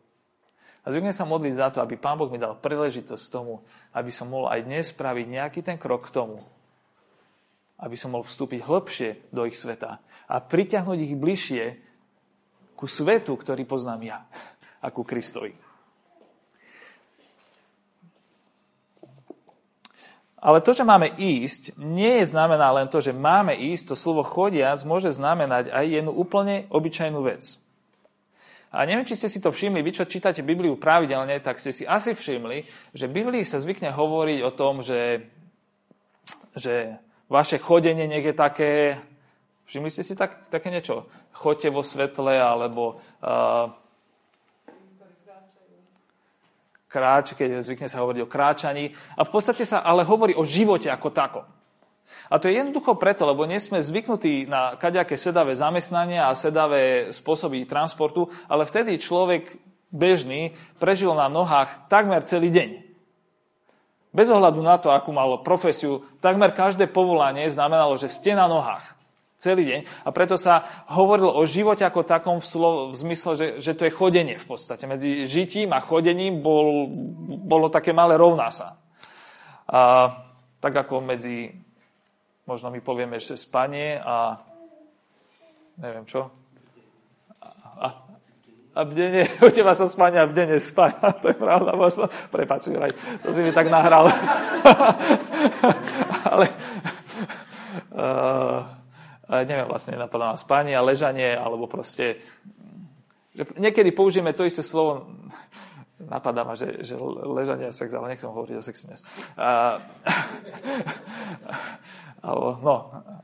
A 0.82 0.90
zvyknem 0.90 1.14
sa 1.14 1.22
modliť 1.22 1.54
za 1.54 1.68
to, 1.70 1.78
aby 1.78 1.94
Pán 1.94 2.18
Boh 2.18 2.26
mi 2.26 2.42
dal 2.42 2.58
príležitosť 2.58 3.24
tomu, 3.30 3.62
aby 3.94 4.10
som 4.10 4.26
mohol 4.26 4.50
aj 4.50 4.66
dnes 4.66 4.90
spraviť 4.90 5.26
nejaký 5.30 5.60
ten 5.62 5.78
krok 5.78 6.10
k 6.10 6.14
tomu, 6.18 6.42
aby 7.78 7.94
som 7.94 8.10
mohol 8.10 8.26
vstúpiť 8.26 8.66
hlbšie 8.66 9.30
do 9.30 9.46
ich 9.46 9.54
sveta 9.54 10.02
a 10.26 10.34
priťahnuť 10.42 10.98
ich 10.98 11.14
bližšie 11.14 11.64
ku 12.74 12.90
svetu, 12.90 13.38
ktorý 13.38 13.62
poznám 13.62 14.00
ja 14.02 14.18
a 14.82 14.90
ku 14.90 15.06
Kristovi. 15.06 15.54
Ale 20.38 20.62
to, 20.62 20.70
že 20.70 20.86
máme 20.86 21.10
ísť, 21.18 21.74
nie 21.82 22.22
je 22.22 22.30
znamená 22.30 22.70
len 22.70 22.86
to, 22.86 23.02
že 23.02 23.10
máme 23.10 23.58
ísť, 23.58 23.90
to 23.90 23.96
slovo 23.98 24.22
chodiac 24.22 24.78
môže 24.86 25.10
znamenať 25.10 25.74
aj 25.74 25.84
jednu 25.86 26.14
úplne 26.14 26.70
obyčajnú 26.70 27.18
vec. 27.26 27.58
A 28.68 28.84
neviem, 28.84 29.08
či 29.08 29.16
ste 29.16 29.32
si 29.32 29.40
to 29.40 29.50
všimli, 29.50 29.80
vy 29.80 29.90
čo 29.96 30.04
čítate 30.04 30.44
Bibliu 30.44 30.76
pravidelne, 30.76 31.40
tak 31.40 31.58
ste 31.58 31.72
si 31.72 31.88
asi 31.88 32.12
všimli, 32.12 32.92
že 32.92 33.08
v 33.08 33.16
Biblii 33.24 33.42
sa 33.42 33.58
zvykne 33.58 33.90
hovoriť 33.90 34.38
o 34.44 34.54
tom, 34.54 34.84
že, 34.84 35.24
že 36.52 37.00
vaše 37.32 37.56
chodenie 37.56 38.06
je 38.06 38.34
také, 38.36 39.00
všimli 39.66 39.90
ste 39.90 40.04
si 40.04 40.14
tak, 40.14 40.52
také 40.52 40.68
niečo, 40.68 41.08
chodte 41.32 41.72
vo 41.72 41.80
svetle, 41.80 42.36
alebo 42.36 43.00
uh, 43.24 43.72
kráč, 46.88 47.36
keď 47.36 47.60
zvykne 47.60 47.86
sa 47.86 48.00
hovoriť 48.00 48.20
o 48.24 48.32
kráčaní. 48.32 48.90
A 49.14 49.22
v 49.22 49.30
podstate 49.30 49.62
sa 49.68 49.84
ale 49.84 50.02
hovorí 50.08 50.34
o 50.34 50.42
živote 50.42 50.88
ako 50.88 51.08
takom. 51.12 51.46
A 52.28 52.36
to 52.36 52.48
je 52.48 52.60
jednoducho 52.60 52.96
preto, 52.96 53.24
lebo 53.24 53.48
nie 53.48 53.60
sme 53.60 53.80
zvyknutí 53.80 54.48
na 54.48 54.76
kaďaké 54.76 55.16
sedavé 55.16 55.56
zamestnania 55.56 56.28
a 56.28 56.36
sedavé 56.36 57.12
spôsoby 57.12 57.64
transportu, 57.64 58.28
ale 58.48 58.68
vtedy 58.68 59.00
človek 59.00 59.56
bežný 59.88 60.52
prežil 60.76 61.16
na 61.16 61.28
nohách 61.32 61.88
takmer 61.88 62.20
celý 62.28 62.52
deň. 62.52 62.70
Bez 64.12 64.28
ohľadu 64.28 64.60
na 64.60 64.76
to, 64.80 64.92
akú 64.92 65.12
malo 65.12 65.40
profesiu, 65.44 66.04
takmer 66.20 66.52
každé 66.52 66.88
povolanie 66.88 67.48
znamenalo, 67.48 67.96
že 67.96 68.12
ste 68.12 68.32
na 68.36 68.48
nohách 68.48 68.97
celý 69.38 69.62
deň. 69.70 69.80
A 70.04 70.08
preto 70.10 70.34
sa 70.34 70.66
hovorilo 70.90 71.30
o 71.30 71.46
živote 71.46 71.86
ako 71.86 72.02
takom 72.02 72.42
v, 72.42 72.46
slo- 72.46 72.90
v 72.90 72.96
zmysle, 72.98 73.32
že, 73.38 73.46
že 73.62 73.72
to 73.78 73.86
je 73.86 73.94
chodenie 73.94 74.34
v 74.34 74.46
podstate. 74.46 74.84
Medzi 74.84 75.24
žitím 75.30 75.70
a 75.70 75.80
chodením 75.80 76.42
bol, 76.42 76.90
bolo 77.46 77.70
také 77.70 77.94
malé 77.94 78.18
rovná 78.18 78.50
sa. 78.50 78.76
A, 79.70 80.10
tak 80.58 80.74
ako 80.74 80.98
medzi, 80.98 81.54
možno 82.50 82.74
my 82.74 82.82
povieme, 82.82 83.22
že 83.22 83.38
spanie 83.38 84.02
a 84.02 84.42
neviem 85.78 86.02
čo. 86.02 86.34
A, 87.78 87.94
a 88.74 88.80
bdenie, 88.82 89.22
u 89.46 89.50
teba 89.54 89.78
sa 89.78 89.86
spania 89.86 90.26
a 90.26 90.30
bdenie 90.30 90.58
spania, 90.58 91.14
to 91.22 91.30
je 91.30 91.38
pravda 91.38 91.78
možno. 91.78 92.10
Prepač, 92.34 92.66
to 93.22 93.28
si 93.30 93.40
mi 93.46 93.54
tak 93.54 93.70
nahral. 93.70 94.10
Ale 96.34 96.46
uh, 97.94 98.77
neviem, 99.28 99.68
vlastne 99.68 99.94
napadá 99.94 100.32
na 100.32 100.38
spanie 100.40 100.72
a 100.72 100.84
ležanie, 100.84 101.36
alebo 101.36 101.68
proste... 101.68 102.20
Niekedy 103.38 103.94
použijeme 103.94 104.34
to 104.34 104.42
isté 104.42 104.66
slovo, 104.66 105.06
napadá 106.02 106.42
ma, 106.42 106.54
že, 106.54 106.82
že 106.82 106.98
ležanie 107.22 107.70
a 107.70 107.74
sex, 107.74 107.90
ale 107.94 108.14
nechcem 108.14 108.30
hovoriť 108.30 108.56
o 108.58 108.62
sexe 108.64 108.86
dnes. 108.86 109.00
Alebo, 112.18 112.58
no, 112.58 112.76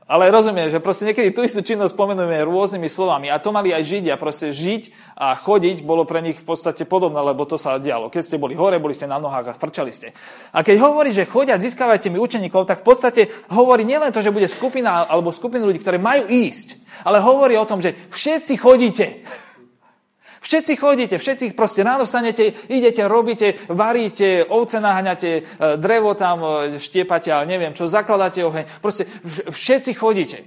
ale 0.07 0.31
rozumiem, 0.31 0.71
že 0.71 0.79
proste 0.79 1.03
niekedy 1.03 1.35
tú 1.35 1.43
istú 1.43 1.59
činnosť 1.59 1.97
spomenujeme 1.97 2.47
rôznymi 2.47 2.87
slovami 2.87 3.27
a 3.27 3.43
to 3.43 3.51
mali 3.51 3.75
aj 3.75 3.83
Židia. 3.83 4.15
Proste 4.15 4.55
žiť 4.55 5.13
a 5.19 5.35
chodiť 5.35 5.83
bolo 5.83 6.07
pre 6.07 6.23
nich 6.23 6.39
v 6.39 6.47
podstate 6.47 6.87
podobné, 6.87 7.19
lebo 7.19 7.43
to 7.43 7.59
sa 7.59 7.75
dialo. 7.75 8.07
Keď 8.07 8.21
ste 8.23 8.39
boli 8.39 8.55
hore, 8.55 8.79
boli 8.79 8.95
ste 8.95 9.03
na 9.03 9.19
nohách 9.19 9.51
a 9.51 9.57
frčali 9.57 9.91
ste. 9.91 10.15
A 10.55 10.63
keď 10.63 10.79
hovorí, 10.79 11.11
že 11.11 11.27
chodia, 11.27 11.59
získavajte 11.59 12.07
mi 12.07 12.23
učeníkov, 12.23 12.71
tak 12.71 12.85
v 12.85 12.87
podstate 12.87 13.21
hovorí 13.51 13.83
nielen 13.83 14.15
to, 14.15 14.23
že 14.23 14.31
bude 14.31 14.47
skupina 14.47 15.03
alebo 15.03 15.35
skupina 15.35 15.67
ľudí, 15.67 15.83
ktoré 15.83 15.99
majú 15.99 16.31
ísť, 16.31 16.79
ale 17.03 17.19
hovorí 17.19 17.59
o 17.59 17.67
tom, 17.67 17.83
že 17.83 18.07
všetci 18.15 18.53
chodíte. 18.55 19.27
Všetci 20.45 20.73
chodíte, 20.77 21.17
všetci 21.17 21.57
proste 21.57 21.81
ráno 21.81 22.05
vstanete, 22.05 22.53
idete, 22.69 23.01
robíte, 23.09 23.57
varíte, 23.65 24.45
ovce 24.45 24.77
naháňate, 24.77 25.31
e, 25.33 25.43
drevo 25.81 26.13
tam 26.13 26.37
e, 26.45 26.77
štiepate, 26.77 27.33
ale 27.33 27.49
neviem 27.49 27.73
čo, 27.73 27.89
zakladáte 27.89 28.45
oheň. 28.45 28.77
Proste 28.77 29.09
všetci 29.49 29.97
chodíte. 29.97 30.45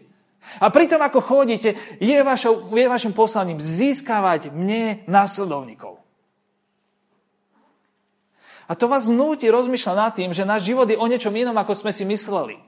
A 0.62 0.70
pritom, 0.70 1.02
ako 1.02 1.18
chodíte, 1.18 1.74
je, 1.98 2.14
vašou, 2.22 2.70
je 2.70 2.87
vašim 2.87 3.11
poslaním 3.11 3.58
získavať 3.58 4.54
mne 4.54 5.02
následovníkov. 5.11 5.98
A 8.70 8.72
to 8.78 8.87
vás 8.87 9.11
núti 9.11 9.50
rozmýšľať 9.50 9.96
nad 9.98 10.12
tým, 10.14 10.30
že 10.30 10.46
náš 10.46 10.70
život 10.70 10.87
je 10.87 10.94
o 10.94 11.11
niečom 11.11 11.34
inom, 11.34 11.58
ako 11.58 11.74
sme 11.74 11.90
si 11.90 12.06
mysleli. 12.06 12.67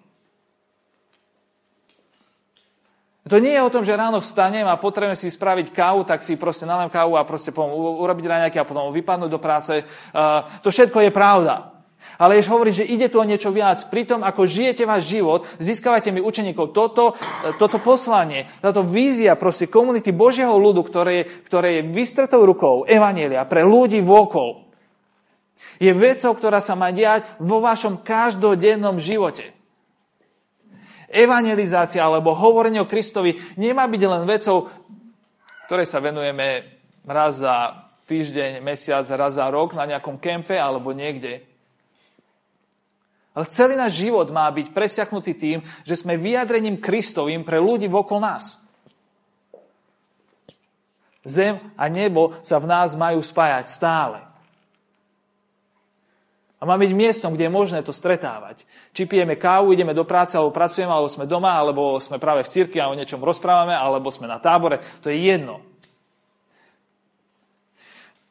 To 3.28 3.36
nie 3.36 3.52
je 3.52 3.60
o 3.60 3.68
tom, 3.68 3.84
že 3.84 3.92
ráno 3.92 4.24
vstanem 4.24 4.64
a 4.64 4.80
potrebujem 4.80 5.18
si 5.18 5.28
spraviť 5.28 5.76
kávu, 5.76 6.08
tak 6.08 6.24
si 6.24 6.40
proste 6.40 6.64
nalem 6.64 6.88
kávu 6.88 7.20
a 7.20 7.28
proste 7.28 7.52
poviem, 7.52 7.76
urobiť 7.76 8.24
raňajky 8.24 8.56
a 8.56 8.64
potom 8.64 8.88
vypadnúť 8.96 9.28
do 9.28 9.36
práce. 9.36 9.84
Uh, 9.84 10.48
to 10.64 10.72
všetko 10.72 11.04
je 11.04 11.10
pravda. 11.12 11.76
Ale 12.16 12.36
Jež 12.36 12.48
hovorí, 12.48 12.72
že 12.72 12.84
ide 12.84 13.08
tu 13.12 13.20
o 13.20 13.24
niečo 13.24 13.52
viac. 13.52 13.80
Pritom, 13.88 14.24
ako 14.24 14.48
žijete 14.48 14.88
váš 14.88 15.08
život, 15.08 15.44
získavate 15.60 16.12
mi 16.12 16.20
učeníkov. 16.20 16.72
Toto, 16.72 17.16
toto 17.56 17.76
poslanie, 17.80 18.48
táto 18.60 18.84
vízia 18.84 19.36
proste 19.36 19.68
komunity 19.68 20.12
Božieho 20.12 20.52
ľudu, 20.52 20.84
ktoré, 20.84 21.24
ktoré 21.44 21.80
je 21.80 21.88
vystretou 21.92 22.44
rukou 22.44 22.84
Evanielia 22.88 23.44
pre 23.48 23.64
ľudí 23.64 24.00
vôkol, 24.04 24.68
je 25.80 25.92
vecou, 25.96 26.32
ktorá 26.36 26.60
sa 26.60 26.76
má 26.76 26.92
diať 26.92 27.24
vo 27.40 27.60
vašom 27.64 28.04
každodennom 28.04 29.00
živote. 29.00 29.59
Evangelizácia 31.10 32.06
alebo 32.06 32.38
hovorenie 32.38 32.78
o 32.78 32.86
Kristovi 32.86 33.34
nemá 33.58 33.90
byť 33.90 34.02
len 34.06 34.22
vecou, 34.30 34.70
ktorej 35.66 35.90
sa 35.90 35.98
venujeme 35.98 36.62
raz 37.02 37.42
za 37.42 37.82
týždeň, 38.06 38.62
mesiac, 38.62 39.02
raz 39.18 39.34
za 39.34 39.50
rok 39.50 39.74
na 39.74 39.90
nejakom 39.90 40.22
kempe 40.22 40.54
alebo 40.54 40.94
niekde. 40.94 41.42
Ale 43.34 43.46
celý 43.50 43.74
náš 43.78 44.02
život 44.02 44.26
má 44.30 44.50
byť 44.50 44.74
presiaknutý 44.74 45.34
tým, 45.34 45.58
že 45.86 45.98
sme 45.98 46.18
vyjadrením 46.18 46.82
Kristovým 46.82 47.46
pre 47.46 47.62
ľudí 47.62 47.86
vokol 47.86 48.22
nás. 48.22 48.58
Zem 51.26 51.58
a 51.74 51.86
nebo 51.90 52.38
sa 52.40 52.58
v 52.58 52.66
nás 52.70 52.94
majú 52.94 53.22
spájať 53.22 53.66
stále. 53.70 54.29
A 56.60 56.68
má 56.68 56.76
byť 56.76 56.92
miestom, 56.92 57.32
kde 57.32 57.48
je 57.48 57.56
možné 57.56 57.80
to 57.80 57.88
stretávať. 57.88 58.68
Či 58.92 59.08
pijeme 59.08 59.40
kávu, 59.40 59.72
ideme 59.72 59.96
do 59.96 60.04
práce, 60.04 60.36
alebo 60.36 60.52
pracujeme, 60.52 60.92
alebo 60.92 61.08
sme 61.08 61.24
doma, 61.24 61.56
alebo 61.56 61.96
sme 61.96 62.20
práve 62.20 62.44
v 62.44 62.52
cirkvi 62.52 62.76
a 62.84 62.92
o 62.92 62.98
niečom 62.98 63.24
rozprávame, 63.24 63.72
alebo 63.72 64.12
sme 64.12 64.28
na 64.28 64.36
tábore. 64.36 64.84
To 65.00 65.08
je 65.08 65.16
jedno. 65.16 65.64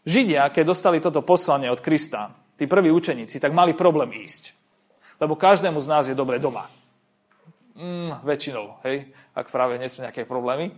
Židia, 0.06 0.46
keď 0.54 0.64
dostali 0.64 1.02
toto 1.02 1.26
poslanie 1.26 1.74
od 1.74 1.82
Krista, 1.82 2.30
tí 2.54 2.70
prví 2.70 2.94
učeníci, 2.94 3.42
tak 3.42 3.50
mali 3.50 3.74
problém 3.74 4.14
ísť. 4.22 4.54
Lebo 5.18 5.34
každému 5.34 5.82
z 5.82 5.90
nás 5.90 6.06
je 6.06 6.14
dobre 6.14 6.38
doma. 6.38 6.70
Mm, 7.80 8.22
väčšinou, 8.28 8.78
hej, 8.84 9.10
ak 9.34 9.50
práve 9.50 9.80
nie 9.80 9.88
sú 9.88 10.04
nejaké 10.04 10.28
problémy. 10.28 10.76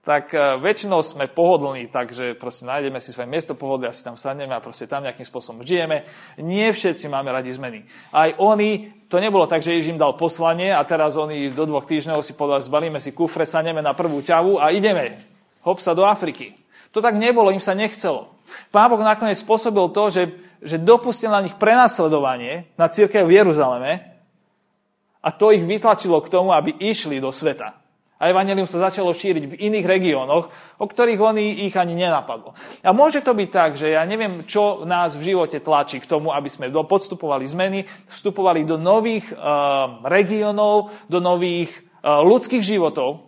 Tak 0.00 0.32
e, 0.32 0.56
väčšinou 0.56 1.04
sme 1.04 1.28
pohodlní, 1.28 1.92
takže 1.92 2.32
proste 2.32 2.64
nájdeme 2.64 3.04
si 3.04 3.12
svoje 3.12 3.28
miesto 3.28 3.52
pohodlia, 3.52 3.92
si 3.92 4.00
tam 4.00 4.16
sadneme 4.16 4.56
a 4.56 4.64
proste 4.64 4.88
tam 4.88 5.04
nejakým 5.04 5.28
spôsobom 5.28 5.60
žijeme. 5.60 6.08
Nie 6.40 6.72
všetci 6.72 7.04
máme 7.12 7.28
radi 7.28 7.52
zmeny. 7.52 7.84
Aj 8.08 8.32
oni, 8.40 9.04
to 9.12 9.20
nebolo 9.20 9.44
tak, 9.44 9.60
že 9.60 9.76
Ježiš 9.76 9.92
im 9.92 10.00
dal 10.00 10.16
poslanie 10.16 10.72
a 10.72 10.80
teraz 10.88 11.20
oni 11.20 11.52
do 11.52 11.68
dvoch 11.68 11.84
týždňov 11.84 12.24
si 12.24 12.32
povedali, 12.32 12.64
zbalíme 12.64 13.00
si 13.00 13.12
kufre, 13.12 13.44
sadneme 13.44 13.84
na 13.84 13.92
prvú 13.92 14.24
ťavu 14.24 14.56
a 14.56 14.72
ideme. 14.72 15.20
Hop 15.68 15.84
sa 15.84 15.92
do 15.92 16.08
Afriky. 16.08 16.56
To 16.96 17.04
tak 17.04 17.20
nebolo, 17.20 17.52
im 17.52 17.60
sa 17.60 17.76
nechcelo. 17.76 18.32
Pán 18.72 18.88
Boh 18.90 19.04
nakoniec 19.04 19.38
spôsobil 19.38 19.84
to, 19.92 20.04
že, 20.10 20.22
že 20.64 20.76
dopustil 20.80 21.30
na 21.30 21.44
nich 21.44 21.54
prenasledovanie 21.60 22.72
na 22.80 22.88
církev 22.88 23.28
v 23.28 23.36
Jeruzaleme 23.36 24.10
a 25.20 25.28
to 25.28 25.52
ich 25.52 25.60
vytlačilo 25.60 26.24
k 26.24 26.32
tomu, 26.32 26.56
aby 26.56 26.72
išli 26.80 27.20
do 27.20 27.28
sveta. 27.28 27.79
A 28.20 28.28
evanelium 28.28 28.68
sa 28.68 28.84
začalo 28.84 29.16
šíriť 29.16 29.44
v 29.48 29.56
iných 29.56 29.86
regiónoch, 29.88 30.52
o 30.76 30.84
ktorých 30.84 31.16
oni 31.24 31.64
ich 31.64 31.72
ani 31.72 31.96
nenapadlo. 31.96 32.52
A 32.84 32.92
môže 32.92 33.24
to 33.24 33.32
byť 33.32 33.48
tak, 33.48 33.80
že 33.80 33.96
ja 33.96 34.04
neviem, 34.04 34.44
čo 34.44 34.84
nás 34.84 35.16
v 35.16 35.32
živote 35.32 35.56
tlačí 35.56 36.04
k 36.04 36.10
tomu, 36.10 36.28
aby 36.28 36.52
sme 36.52 36.68
podstupovali 36.68 37.48
zmeny, 37.48 37.88
vstupovali 38.12 38.68
do 38.68 38.76
nových 38.76 39.24
uh, 39.32 40.04
regiónov, 40.04 40.92
do 41.08 41.16
nových 41.16 41.72
uh, 42.04 42.20
ľudských 42.20 42.60
životov. 42.60 43.24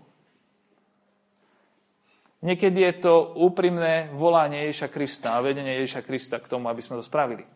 Niekedy 2.45 2.85
je 2.85 2.95
to 3.01 3.33
úprimné 3.41 4.13
volanie 4.13 4.69
Ježiša 4.69 4.93
Krista 4.93 5.41
a 5.41 5.45
vedenie 5.47 5.81
Ježiša 5.81 6.05
Krista 6.05 6.37
k 6.37 6.53
tomu, 6.53 6.69
aby 6.69 6.85
sme 6.85 7.01
to 7.01 7.07
spravili. 7.07 7.49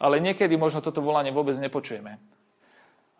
Ale 0.00 0.16
niekedy 0.24 0.56
možno 0.56 0.80
toto 0.80 1.04
volanie 1.04 1.36
vôbec 1.36 1.60
nepočujeme 1.60 2.39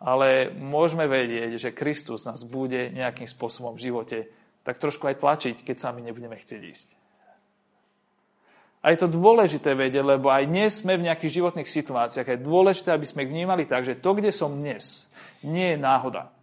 ale 0.01 0.49
môžeme 0.49 1.05
vedieť, 1.05 1.61
že 1.61 1.77
Kristus 1.77 2.25
nás 2.25 2.41
bude 2.41 2.89
nejakým 2.89 3.29
spôsobom 3.29 3.77
v 3.77 3.85
živote 3.85 4.17
tak 4.61 4.77
trošku 4.77 5.09
aj 5.09 5.21
tlačiť, 5.21 5.55
keď 5.65 5.75
sami 5.77 6.05
nebudeme 6.05 6.37
chcieť 6.37 6.61
ísť. 6.61 6.87
A 8.81 8.93
je 8.93 8.97
to 8.97 9.13
dôležité 9.13 9.77
vedieť, 9.77 10.01
lebo 10.01 10.33
aj 10.33 10.49
dnes 10.49 10.81
sme 10.81 10.97
v 10.97 11.05
nejakých 11.05 11.37
životných 11.41 11.69
situáciách. 11.69 12.25
Je 12.33 12.45
dôležité, 12.45 12.89
aby 12.89 13.05
sme 13.05 13.29
vnímali 13.29 13.69
tak, 13.69 13.85
že 13.85 13.97
to, 13.97 14.17
kde 14.17 14.33
som 14.33 14.57
dnes, 14.57 15.05
nie 15.45 15.77
je 15.77 15.77
náhoda. 15.77 16.33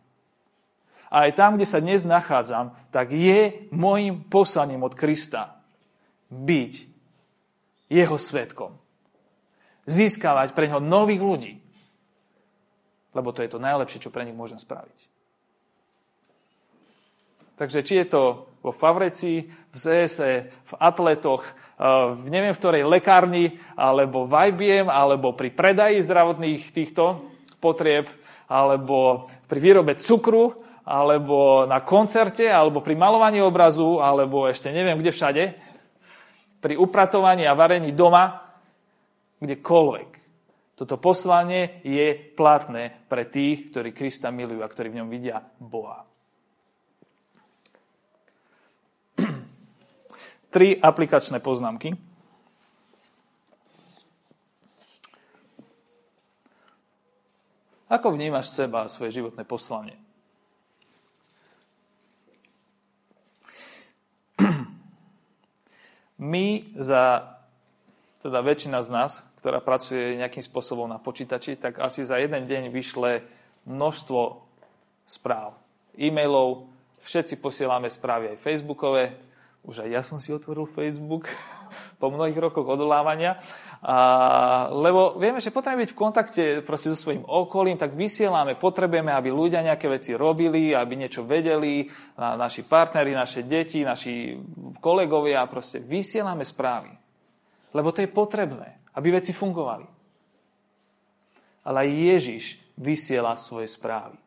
A 1.10 1.26
aj 1.26 1.34
tam, 1.34 1.58
kde 1.58 1.66
sa 1.66 1.82
dnes 1.82 2.06
nachádzam, 2.06 2.78
tak 2.94 3.10
je 3.10 3.66
môjim 3.74 4.22
poslaním 4.30 4.86
od 4.86 4.94
Krista 4.94 5.58
byť 6.30 6.72
jeho 7.90 8.16
svetkom. 8.20 8.78
Získavať 9.88 10.54
pre 10.54 10.70
neho 10.70 10.78
nových 10.78 11.22
ľudí 11.22 11.52
lebo 13.12 13.32
to 13.32 13.40
je 13.44 13.50
to 13.52 13.58
najlepšie, 13.60 14.02
čo 14.04 14.12
pre 14.12 14.24
nich 14.24 14.36
môžem 14.36 14.60
spraviť. 14.60 15.18
Takže 17.58 17.82
či 17.82 17.94
je 18.02 18.06
to 18.06 18.22
vo 18.62 18.70
Favreci, 18.70 19.50
v 19.50 19.76
ZSE, 19.76 20.32
v 20.50 20.72
atletoch, 20.78 21.42
eh, 21.42 21.52
v 22.14 22.26
neviem 22.30 22.54
v 22.54 22.60
ktorej 22.62 22.86
lekárni, 22.86 23.58
alebo 23.74 24.26
v 24.26 24.32
IBM, 24.54 24.86
alebo 24.86 25.34
pri 25.34 25.50
predaji 25.50 26.02
zdravotných 26.06 26.70
týchto 26.70 27.26
potrieb, 27.58 28.06
alebo 28.46 29.26
pri 29.50 29.58
výrobe 29.58 29.98
cukru, 29.98 30.62
alebo 30.88 31.68
na 31.68 31.84
koncerte, 31.84 32.48
alebo 32.48 32.80
pri 32.80 32.96
malovaní 32.96 33.44
obrazu, 33.44 34.00
alebo 34.00 34.48
ešte 34.48 34.72
neviem 34.72 34.96
kde 35.02 35.12
všade, 35.12 35.44
pri 36.58 36.74
upratovaní 36.80 37.44
a 37.44 37.52
varení 37.52 37.92
doma, 37.92 38.48
kdekoľvek. 39.38 40.17
Toto 40.78 40.94
poslanie 40.94 41.82
je 41.82 42.14
platné 42.14 43.02
pre 43.10 43.26
tých, 43.26 43.74
ktorí 43.74 43.90
Krista 43.90 44.30
milujú 44.30 44.62
a 44.62 44.70
ktorí 44.70 44.94
v 44.94 45.02
ňom 45.02 45.10
vidia 45.10 45.42
Boha. 45.58 46.06
Tri 50.54 50.78
aplikačné 50.78 51.42
poznámky. 51.42 51.98
Ako 57.90 58.14
vnímaš 58.14 58.54
seba 58.54 58.86
a 58.86 58.92
svoje 58.92 59.18
životné 59.18 59.42
poslanie? 59.42 59.98
My 66.22 66.70
za, 66.78 67.34
teda 68.22 68.42
väčšina 68.42 68.82
z 68.82 68.90
nás, 68.90 69.12
ktorá 69.38 69.62
pracuje 69.62 70.18
nejakým 70.18 70.42
spôsobom 70.42 70.90
na 70.90 70.98
počítači, 70.98 71.54
tak 71.54 71.78
asi 71.78 72.02
za 72.02 72.18
jeden 72.18 72.50
deň 72.50 72.74
vyšle 72.74 73.22
množstvo 73.68 74.42
správ, 75.06 75.54
e-mailov, 75.94 76.66
všetci 77.06 77.38
posielame 77.38 77.88
správy 77.88 78.34
aj 78.34 78.42
facebookové, 78.42 79.16
už 79.62 79.86
aj 79.86 79.88
ja 79.90 80.02
som 80.02 80.18
si 80.18 80.34
otvoril 80.34 80.66
Facebook 80.66 81.30
po 82.02 82.10
mnohých 82.10 82.38
rokoch 82.42 82.66
odolávania, 82.66 83.38
a, 83.78 84.66
lebo 84.74 85.14
vieme, 85.22 85.38
že 85.38 85.54
potrebujeme 85.54 85.86
byť 85.86 85.92
v 85.94 86.00
kontakte 86.02 86.42
proste 86.66 86.90
so 86.90 86.98
svojím 86.98 87.22
okolím, 87.22 87.78
tak 87.78 87.94
vysielame, 87.94 88.58
potrebujeme, 88.58 89.14
aby 89.14 89.30
ľudia 89.30 89.62
nejaké 89.62 89.86
veci 89.86 90.18
robili, 90.18 90.74
aby 90.74 90.98
niečo 90.98 91.22
vedeli, 91.22 91.86
na, 92.18 92.34
naši 92.34 92.66
partneri, 92.66 93.14
naše 93.14 93.46
deti, 93.46 93.86
naši 93.86 94.34
kolegovia, 94.82 95.46
proste 95.46 95.78
vysielame 95.78 96.42
správy. 96.42 96.97
Lebo 97.78 97.94
to 97.94 98.02
je 98.02 98.10
potrebné 98.10 98.78
aby 98.98 99.14
veci 99.14 99.30
fungovali. 99.30 99.86
Ale 101.62 101.76
aj 101.86 101.90
Ježiš 101.94 102.44
vysiela 102.74 103.38
svoje 103.38 103.70
správy. 103.70 104.18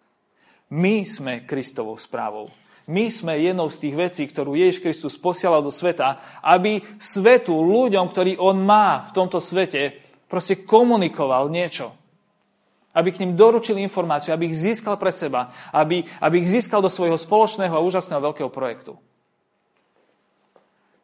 My 0.72 1.04
sme 1.04 1.44
Kristovou 1.44 2.00
správou. 2.00 2.48
My 2.88 3.12
sme 3.12 3.36
jednou 3.36 3.68
z 3.68 3.88
tých 3.88 3.96
vecí, 3.96 4.24
ktorú 4.24 4.56
Ježiš 4.56 4.80
Kristus 4.80 5.20
posielal 5.20 5.60
do 5.60 5.70
sveta, 5.70 6.40
aby 6.40 6.80
svetu, 6.96 7.52
ľuďom, 7.52 8.08
ktorí 8.08 8.40
on 8.40 8.64
má 8.64 9.12
v 9.12 9.16
tomto 9.16 9.44
svete, 9.44 10.00
proste 10.32 10.64
komunikoval 10.64 11.52
niečo. 11.52 11.92
Aby 12.92 13.16
k 13.16 13.22
ním 13.24 13.40
doručil 13.40 13.80
informáciu, 13.80 14.36
aby 14.36 14.52
ich 14.52 14.60
získal 14.60 15.00
pre 15.00 15.12
seba, 15.12 15.52
aby, 15.72 16.04
aby 16.20 16.44
ich 16.44 16.52
získal 16.52 16.84
do 16.84 16.92
svojho 16.92 17.16
spoločného 17.16 17.72
a 17.72 17.84
úžasného 17.84 18.32
veľkého 18.32 18.52
projektu. 18.52 19.00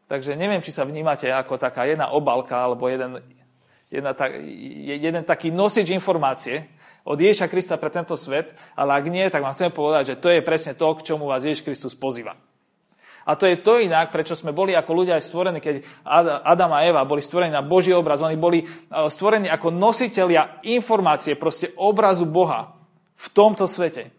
Takže 0.07 0.39
neviem, 0.39 0.63
či 0.63 0.71
sa 0.71 0.87
vnímate 0.87 1.27
ako 1.27 1.59
taká 1.59 1.83
jedna 1.83 2.15
obalka 2.15 2.55
alebo 2.55 2.87
jeden 2.87 3.19
jedna, 3.91 4.13
tak, 4.13 4.39
jeden 4.99 5.23
taký 5.23 5.51
nosič 5.51 5.91
informácie 5.91 6.67
od 7.07 7.15
Ježiša 7.15 7.47
Krista 7.47 7.79
pre 7.79 7.87
tento 7.87 8.19
svet, 8.19 8.51
ale 8.75 8.99
ak 8.99 9.05
nie, 9.07 9.23
tak 9.31 9.39
vám 9.39 9.55
chcem 9.55 9.71
povedať, 9.71 10.15
že 10.15 10.19
to 10.19 10.27
je 10.27 10.43
presne 10.43 10.75
to, 10.75 10.87
k 10.99 11.05
čomu 11.07 11.31
vás 11.31 11.43
Ježiš 11.43 11.63
Kristus 11.63 11.95
pozýva. 11.95 12.35
A 13.27 13.35
to 13.35 13.43
je 13.43 13.59
to 13.59 13.83
inak, 13.83 14.11
prečo 14.11 14.39
sme 14.39 14.55
boli 14.55 14.71
ako 14.71 14.91
ľudia 15.03 15.19
aj 15.19 15.27
stvorení, 15.27 15.59
keď 15.59 15.83
Adam 16.47 16.71
a 16.71 16.87
Eva 16.87 17.03
boli 17.03 17.19
stvorení 17.19 17.51
na 17.51 17.59
Boží 17.59 17.91
obraz. 17.91 18.23
Oni 18.23 18.39
boli 18.39 18.63
e, 18.63 18.67
stvorení 18.87 19.51
ako 19.51 19.67
nositelia 19.67 20.63
informácie, 20.63 21.35
proste 21.35 21.75
obrazu 21.75 22.23
Boha 22.23 22.71
v 23.19 23.27
tomto 23.35 23.67
svete. 23.67 24.15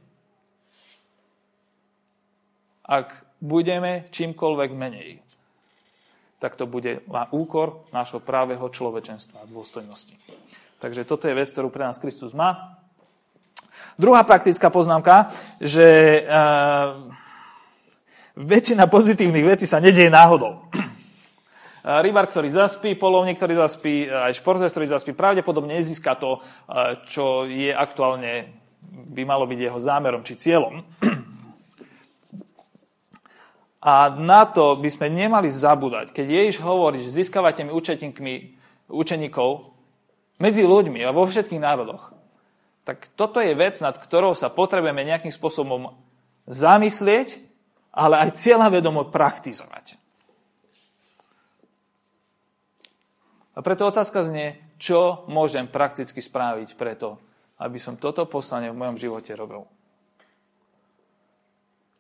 Ak 2.85 3.33
budeme 3.41 4.13
čímkoľvek 4.13 4.71
menej, 4.77 5.25
tak 6.39 6.55
to 6.55 6.71
bude 6.71 7.03
na 7.11 7.27
úkor 7.35 7.87
nášho 7.91 8.23
právého 8.23 8.63
človečenstva 8.71 9.43
a 9.43 9.51
dôstojnosti. 9.51 10.15
Takže 10.79 11.03
toto 11.03 11.27
je 11.27 11.35
vec, 11.35 11.51
ktorú 11.51 11.69
pre 11.75 11.83
nás 11.83 11.99
Kristus 11.99 12.31
má. 12.31 12.79
Druhá 13.99 14.23
praktická 14.23 14.71
poznámka, 14.71 15.35
že 15.59 16.23
uh, 16.23 17.11
väčšina 18.39 18.87
pozitívnych 18.87 19.59
vecí 19.59 19.67
sa 19.67 19.83
nedieje 19.83 20.07
náhodou. 20.07 20.63
Rybar, 21.83 22.29
ktorý 22.29 22.53
zaspí, 22.53 22.95
polovník, 22.95 23.41
ktorý 23.41 23.59
zaspí, 23.65 24.07
aj 24.07 24.37
športovec, 24.37 24.71
ktorý 24.71 24.87
zaspí, 24.93 25.11
pravdepodobne 25.17 25.79
nezíska 25.81 26.21
to, 26.21 26.45
čo 27.09 27.49
je 27.49 27.73
aktuálne, 27.73 28.61
by 29.09 29.23
malo 29.25 29.49
byť 29.49 29.59
jeho 29.59 29.79
zámerom 29.81 30.21
či 30.21 30.37
cieľom. 30.37 30.85
A 33.79 34.11
na 34.11 34.43
to 34.43 34.75
by 34.75 34.91
sme 34.91 35.07
nemali 35.07 35.47
zabúdať. 35.51 36.11
Keď 36.11 36.27
Ježiš 36.27 36.57
hovorí, 36.59 36.99
že 36.99 37.15
získavate 37.15 37.63
mi 37.63 37.71
učeníkov 38.91 39.51
medzi 40.43 40.63
ľuďmi 40.67 41.07
a 41.07 41.15
vo 41.15 41.27
všetkých 41.27 41.63
národoch, 41.63 42.11
tak 42.83 43.07
toto 43.15 43.39
je 43.39 43.53
vec, 43.55 43.79
nad 43.79 43.95
ktorou 43.95 44.35
sa 44.35 44.51
potrebujeme 44.51 45.05
nejakým 45.07 45.31
spôsobom 45.31 45.95
zamyslieť, 46.49 47.39
ale 47.93 48.17
aj 48.27 48.41
cieľavedomo 48.41 49.13
praktizovať. 49.13 50.01
A 53.55 53.61
preto 53.61 53.91
otázka 53.91 54.23
znie, 54.23 54.59
čo 54.79 55.27
môžem 55.27 55.67
prakticky 55.67 56.23
spraviť 56.23 56.79
preto, 56.79 57.19
aby 57.59 57.83
som 57.83 57.99
toto 57.99 58.23
poslanie 58.25 58.71
v 58.71 58.79
mojom 58.79 58.97
živote 58.97 59.35
robil. 59.35 59.67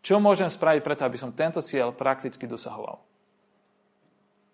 Čo 0.03 0.23
môžem 0.23 0.49
spraviť 0.49 0.81
preto, 0.81 1.03
aby 1.05 1.19
som 1.19 1.35
tento 1.35 1.59
cieľ 1.61 1.91
prakticky 1.93 2.47
dosahoval? 2.47 3.03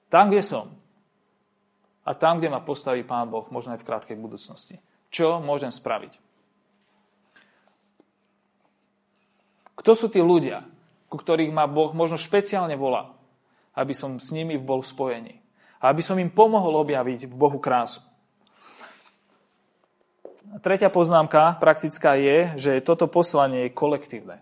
Tam, 0.09 0.31
kde 0.31 0.43
som. 0.47 0.73
A 2.05 2.13
tam, 2.13 2.39
kde 2.39 2.53
ma 2.53 2.61
postaví 2.61 3.03
Pán 3.03 3.33
Boh, 3.33 3.49
možno 3.49 3.75
aj 3.75 3.81
v 3.81 3.89
krátkej 3.89 4.17
budúcnosti. 4.17 4.79
Čo 5.09 5.41
môžem 5.41 5.73
spraviť? 5.73 6.21
Kto 9.75 9.93
sú 9.99 10.07
tí 10.09 10.23
ľudia, 10.23 10.65
ku 11.11 11.17
ktorých 11.19 11.53
ma 11.53 11.67
Boh 11.69 11.93
možno 11.93 12.17
špeciálne 12.17 12.79
volá, 12.79 13.13
aby 13.75 13.93
som 13.93 14.17
s 14.23 14.31
nimi 14.31 14.57
bol 14.57 14.81
v 14.81 14.91
spojení. 14.91 15.35
A 15.83 15.93
aby 15.93 16.01
som 16.01 16.17
im 16.17 16.33
pomohol 16.33 16.81
objaviť 16.81 17.29
v 17.29 17.35
Bohu 17.35 17.61
krásu. 17.61 18.01
Tretia 20.63 20.89
poznámka 20.89 21.59
praktická 21.59 22.15
je, 22.15 22.55
že 22.55 22.85
toto 22.85 23.11
poslanie 23.11 23.69
je 23.69 23.77
kolektívne. 23.77 24.39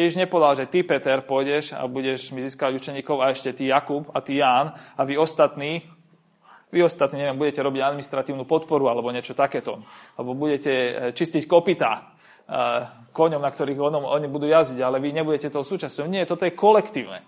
Ježiš 0.00 0.16
nepovedal, 0.16 0.64
že 0.64 0.70
ty, 0.72 0.80
Peter, 0.80 1.20
pôjdeš 1.20 1.76
a 1.76 1.84
budeš 1.84 2.32
mi 2.32 2.40
získať 2.40 2.72
učeníkov 2.72 3.20
a 3.20 3.36
ešte 3.36 3.52
ty, 3.52 3.68
Jakub 3.68 4.08
a 4.16 4.24
ty, 4.24 4.40
Ján 4.40 4.72
a 4.72 5.00
vy 5.04 5.20
ostatní, 5.20 5.84
vy 6.72 6.86
ostatní, 6.86 7.18
neviem, 7.20 7.36
budete 7.36 7.60
robiť 7.60 7.82
administratívnu 7.82 8.46
podporu 8.46 8.86
alebo 8.86 9.10
niečo 9.10 9.34
takéto. 9.34 9.82
Alebo 10.16 10.38
budete 10.38 10.72
eh, 10.72 10.92
čistiť 11.12 11.44
kopita 11.44 11.90
eh, 11.92 13.10
koňom, 13.12 13.42
na 13.42 13.50
ktorých 13.50 13.76
onom, 13.76 14.06
oni 14.06 14.30
budú 14.30 14.46
jazdiť, 14.46 14.80
ale 14.80 15.02
vy 15.02 15.10
nebudete 15.10 15.50
toho 15.50 15.66
súčasťou. 15.66 16.06
Nie, 16.06 16.24
toto 16.24 16.46
je 16.46 16.54
kolektívne. 16.54 17.26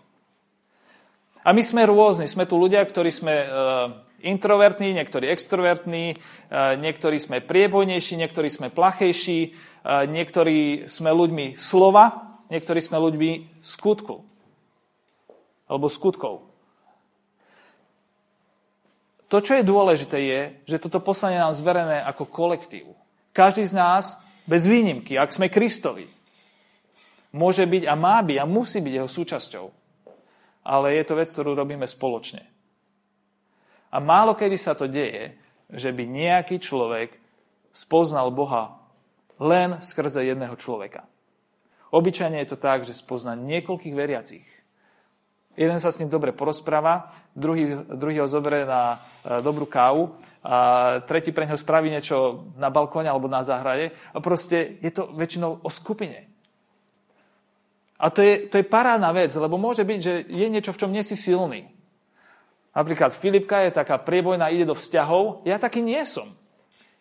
A 1.43 1.51
my 1.51 1.59
sme 1.59 1.83
rôzni. 1.91 2.31
Sme 2.31 2.47
tu 2.47 2.55
ľudia, 2.55 2.87
ktorí 2.87 3.11
sme 3.11 3.35
eh, 3.35 3.49
introvertní, 4.23 4.95
niektorí 4.95 5.27
extrovertní, 5.35 6.15
niektorí 6.55 7.19
sme 7.19 7.43
priebojnejší, 7.43 8.15
niektorí 8.15 8.47
sme 8.55 8.71
plachejší, 8.71 9.51
niektorí 9.83 10.87
sme 10.87 11.11
ľuďmi 11.11 11.59
slova, 11.59 12.32
niektorí 12.53 12.85
sme 12.85 13.01
ľuďmi 13.01 13.65
skutku. 13.65 14.21
Alebo 15.73 15.89
skutkov. 15.89 16.53
To, 19.33 19.41
čo 19.41 19.57
je 19.57 19.65
dôležité, 19.65 20.19
je, 20.21 20.41
že 20.77 20.83
toto 20.85 21.01
poslanie 21.01 21.41
nám 21.41 21.57
zverené 21.57 22.05
ako 22.05 22.29
kolektív. 22.29 22.93
Každý 23.33 23.65
z 23.65 23.73
nás, 23.73 24.21
bez 24.45 24.69
výnimky, 24.69 25.17
ak 25.17 25.33
sme 25.33 25.49
Kristovi, 25.49 26.05
môže 27.33 27.65
byť 27.65 27.89
a 27.89 27.97
má 27.97 28.21
byť 28.21 28.37
a 28.37 28.45
musí 28.45 28.85
byť 28.85 28.93
jeho 28.93 29.09
súčasťou. 29.09 29.67
Ale 30.69 31.01
je 31.01 31.05
to 31.09 31.17
vec, 31.17 31.33
ktorú 31.33 31.57
robíme 31.57 31.89
spoločne. 31.89 32.45
A 33.89 33.97
málo 34.05 34.37
kedy 34.37 34.61
sa 34.61 34.77
to 34.77 34.85
deje, 34.85 35.33
že 35.73 35.89
by 35.97 36.05
nejaký 36.05 36.61
človek 36.61 37.17
spoznal 37.73 38.29
Boha 38.29 38.77
len 39.41 39.81
skrze 39.81 40.29
jedného 40.29 40.61
človeka. 40.61 41.09
Obyčajne 41.93 42.41
je 42.41 42.51
to 42.51 42.59
tak, 42.59 42.89
že 42.89 42.97
spozna 42.97 43.37
niekoľkých 43.37 43.93
veriacich 43.93 44.49
Jeden 45.53 45.77
sa 45.77 45.93
s 45.93 46.01
ním 46.01 46.09
dobre 46.09 46.33
porozpráva, 46.33 47.13
druhý, 47.37 47.77
druhý 47.93 48.25
ho 48.25 48.29
zoberie 48.29 48.65
na 48.65 48.97
e, 48.97 49.45
dobrú 49.45 49.69
kávu 49.69 50.17
a 50.41 50.57
tretí 51.05 51.29
pre 51.29 51.45
neho 51.45 51.61
spraví 51.61 51.93
niečo 51.93 52.49
na 52.57 52.73
balkóne 52.73 53.13
alebo 53.13 53.29
na 53.29 53.45
záhrade. 53.45 53.93
A 54.17 54.19
proste 54.25 54.81
je 54.81 54.89
to 54.89 55.13
väčšinou 55.13 55.61
o 55.61 55.69
skupine. 55.69 56.25
A 58.01 58.09
to 58.09 58.25
je, 58.25 58.49
to 58.49 58.59
je 58.59 58.67
parádna 58.67 59.13
vec, 59.13 59.31
lebo 59.37 59.61
môže 59.61 59.85
byť, 59.85 60.01
že 60.01 60.15
je 60.27 60.47
niečo, 60.49 60.73
v 60.73 60.81
čom 60.81 60.91
nie 60.91 61.05
si 61.05 61.21
silný. 61.21 61.69
Napríklad 62.73 63.13
Filipka 63.13 63.61
je 63.69 63.77
taká 63.77 64.01
priebojná, 64.01 64.49
ide 64.49 64.65
do 64.65 64.75
vzťahov. 64.75 65.45
Ja 65.45 65.61
taký 65.61 65.85
nie 65.85 66.01
som. 66.09 66.33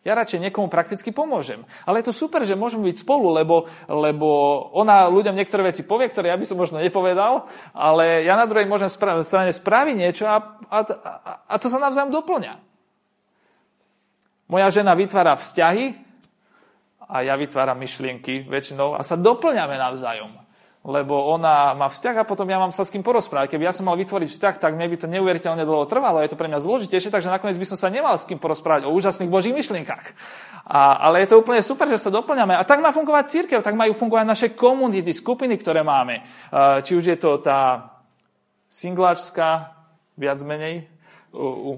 Ja 0.02 0.18
radšej 0.18 0.42
niekomu 0.42 0.66
prakticky 0.66 1.14
pomôžem. 1.14 1.62
Ale 1.86 2.02
je 2.02 2.10
to 2.10 2.26
super, 2.26 2.42
že 2.42 2.58
môžeme 2.58 2.90
byť 2.90 3.06
spolu, 3.06 3.30
lebo, 3.30 3.70
lebo 3.86 4.26
ona 4.74 5.06
ľuďom 5.06 5.38
niektoré 5.38 5.70
veci 5.70 5.86
povie, 5.86 6.10
ktoré 6.10 6.34
ja 6.34 6.42
by 6.42 6.46
som 6.50 6.58
možno 6.58 6.82
nepovedal, 6.82 7.46
ale 7.70 8.26
ja 8.26 8.34
na 8.34 8.50
druhej 8.50 8.66
môžem 8.66 8.90
spra- 8.90 9.22
strane 9.22 9.54
spraviť 9.54 9.94
niečo 9.94 10.26
a, 10.26 10.58
a, 10.74 10.78
a, 11.46 11.56
to 11.62 11.70
sa 11.70 11.78
navzájom 11.78 12.10
doplňa. 12.10 12.58
Moja 14.50 14.68
žena 14.74 14.98
vytvára 14.98 15.38
vzťahy 15.38 15.94
a 17.06 17.22
ja 17.22 17.38
vytváram 17.38 17.78
myšlienky 17.78 18.50
väčšinou 18.50 18.98
a 18.98 19.06
sa 19.06 19.14
doplňame 19.14 19.78
navzájom 19.78 20.41
lebo 20.82 21.14
ona 21.14 21.78
má 21.78 21.94
vzťah 21.94 22.26
a 22.26 22.28
potom 22.28 22.50
ja 22.50 22.58
mám 22.58 22.74
sa 22.74 22.82
s 22.82 22.90
kým 22.90 23.06
porozprávať. 23.06 23.54
Keby 23.54 23.70
ja 23.70 23.74
som 23.74 23.86
mal 23.86 23.94
vytvoriť 24.02 24.34
vzťah, 24.34 24.56
tak 24.58 24.74
mne 24.74 24.90
by 24.90 24.98
to 24.98 25.06
neuveriteľne 25.14 25.62
dlho 25.62 25.86
trvalo, 25.86 26.26
je 26.26 26.34
to 26.34 26.40
pre 26.40 26.50
mňa 26.50 26.58
zložitejšie, 26.58 27.14
takže 27.14 27.30
nakoniec 27.30 27.54
by 27.62 27.70
som 27.70 27.78
sa 27.78 27.94
nemal 27.94 28.18
s 28.18 28.26
kým 28.26 28.42
porozprávať 28.42 28.90
o 28.90 28.94
úžasných 28.98 29.30
božích 29.30 29.54
myšlienkach. 29.54 30.18
A, 30.66 31.06
ale 31.06 31.22
je 31.22 31.30
to 31.30 31.46
úplne 31.46 31.62
super, 31.62 31.86
že 31.86 32.02
sa 32.02 32.10
doplňame. 32.10 32.58
A 32.58 32.66
tak 32.66 32.82
má 32.82 32.90
fungovať 32.90 33.30
církev, 33.30 33.62
tak 33.62 33.78
majú 33.78 33.94
fungovať 33.94 34.26
naše 34.26 34.48
komunity, 34.58 35.14
skupiny, 35.14 35.54
ktoré 35.62 35.86
máme. 35.86 36.26
Či 36.82 36.98
už 36.98 37.14
je 37.14 37.18
to 37.22 37.38
tá 37.38 37.94
singláčská, 38.74 39.78
viac 40.18 40.42
menej, 40.42 40.90
u, 41.32 41.46
u, 41.46 41.72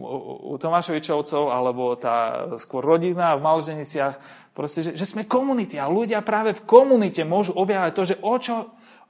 u 0.49 0.53
Tomášovičovcov, 0.55 1.51
alebo 1.51 1.93
tá 1.99 2.47
skôr 2.55 2.81
rodina 2.81 3.35
v 3.35 3.43
Malženiciach. 3.43 4.15
Proste, 4.53 4.85
že, 4.85 4.91
že 4.93 5.05
sme 5.09 5.25
komunity 5.25 5.81
a 5.81 5.89
ľudia 5.89 6.21
práve 6.21 6.53
v 6.53 6.65
komunite 6.65 7.25
môžu 7.25 7.57
objavať 7.57 7.91
to, 7.93 8.03
že 8.05 8.15
o 8.21 8.35
čo 8.37 8.55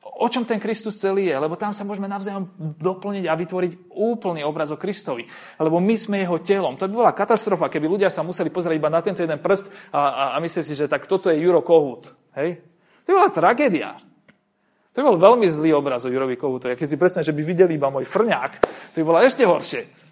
o 0.04 0.28
čom 0.30 0.44
ten 0.44 0.60
Kristus 0.60 1.00
celý 1.00 1.32
je, 1.32 1.36
lebo 1.36 1.56
tam 1.56 1.72
sa 1.72 1.88
môžeme 1.88 2.12
navzájom 2.12 2.48
doplniť 2.80 3.26
a 3.28 3.40
vytvoriť 3.40 3.72
úplný 3.96 4.44
obraz 4.44 4.70
o 4.70 4.78
Kristovi. 4.78 5.26
Lebo 5.58 5.80
my 5.80 5.96
sme 5.96 6.22
jeho 6.22 6.38
telom. 6.44 6.76
To 6.76 6.86
by 6.86 6.94
bola 6.94 7.12
katastrofa, 7.16 7.72
keby 7.72 7.88
ľudia 7.88 8.10
sa 8.12 8.22
museli 8.22 8.52
pozrieť 8.52 8.78
iba 8.78 8.92
na 8.92 9.02
tento 9.02 9.24
jeden 9.24 9.40
prst 9.40 9.72
a, 9.96 10.00
a, 10.00 10.24
a 10.36 10.38
myslieť 10.44 10.64
si, 10.64 10.74
že 10.76 10.92
tak 10.92 11.08
toto 11.08 11.32
je 11.32 11.40
Juro 11.40 11.64
Kohut. 11.64 12.12
Hej? 12.36 12.62
To 13.04 13.08
by 13.10 13.14
bola 13.20 13.32
tragédia. 13.32 13.90
To 14.94 15.02
by 15.02 15.06
bol 15.10 15.18
veľmi 15.18 15.48
zlý 15.50 15.74
obraz 15.74 16.06
o 16.06 16.14
Jurovi 16.14 16.38
Kohutovi. 16.38 16.78
Keď 16.78 16.88
si 16.88 17.02
presne, 17.02 17.22
že 17.26 17.34
by 17.34 17.42
videli 17.42 17.82
iba 17.82 17.90
môj 17.90 18.06
frňák, 18.06 18.52
to 18.94 18.96
by 19.02 19.06
bolo 19.08 19.20
ešte 19.26 19.42
horšie. 19.42 20.03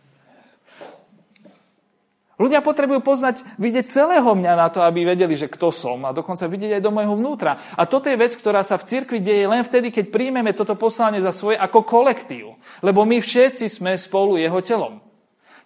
Ľudia 2.41 2.65
potrebujú 2.65 3.06
poznať, 3.06 3.45
vidieť 3.62 3.86
celého 3.86 4.25
mňa 4.25 4.54
na 4.58 4.67
to, 4.73 4.82
aby 4.82 5.06
vedeli, 5.06 5.38
že 5.38 5.45
kto 5.45 5.69
som 5.69 6.01
a 6.10 6.15
dokonca 6.15 6.49
vidieť 6.49 6.82
aj 6.82 6.82
do 6.82 6.89
môjho 6.89 7.13
vnútra. 7.13 7.62
A 7.77 7.86
toto 7.86 8.10
je 8.10 8.17
vec, 8.17 8.34
ktorá 8.34 8.65
sa 8.65 8.82
v 8.82 8.89
cirkvi 8.89 9.21
deje 9.21 9.45
len 9.45 9.62
vtedy, 9.62 9.93
keď 9.93 10.10
príjmeme 10.10 10.49
toto 10.58 10.73
poslanie 10.73 11.21
za 11.21 11.30
svoje 11.30 11.62
ako 11.62 11.86
kolektív. 11.86 12.58
Lebo 12.82 13.06
my 13.06 13.21
všetci 13.21 13.69
sme 13.69 13.93
spolu 13.93 14.41
jeho 14.41 14.58
telom. 14.65 15.06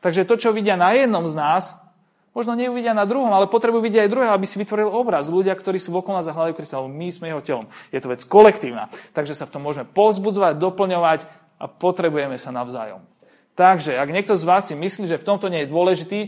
Takže 0.04 0.28
to, 0.28 0.36
čo 0.36 0.52
vidia 0.52 0.76
na 0.76 0.92
jednom 0.92 1.24
z 1.24 1.40
nás, 1.40 1.80
možno 2.36 2.52
neuvidia 2.60 2.92
na 2.92 3.08
druhom, 3.08 3.32
ale 3.32 3.48
potrebujú 3.48 3.80
vidieť 3.80 4.06
aj 4.06 4.12
druhého, 4.12 4.36
aby 4.36 4.44
si 4.44 4.60
vytvoril 4.60 4.92
obraz. 4.92 5.32
Ľudia, 5.32 5.56
ktorí 5.56 5.80
sú 5.80 5.96
okolo 5.96 6.20
nás 6.20 6.28
a 6.28 6.36
hľadajú 6.36 6.60
Krista, 6.60 6.84
my 6.84 7.08
sme 7.08 7.32
jeho 7.32 7.40
telom. 7.40 7.66
Je 7.96 8.04
to 8.04 8.12
vec 8.12 8.20
kolektívna. 8.28 8.92
Takže 9.16 9.32
sa 9.32 9.48
v 9.48 9.56
tom 9.56 9.64
môžeme 9.64 9.88
pozbudzovať, 9.88 10.60
doplňovať 10.60 11.20
a 11.56 11.72
potrebujeme 11.72 12.36
sa 12.36 12.52
navzájom. 12.52 13.00
Takže, 13.56 13.96
ak 13.96 14.12
niekto 14.12 14.36
z 14.36 14.44
vás 14.44 14.68
si 14.68 14.76
myslí, 14.76 15.08
že 15.08 15.16
v 15.16 15.28
tomto 15.32 15.48
nie 15.48 15.64
je 15.64 15.72
dôležitý, 15.72 16.20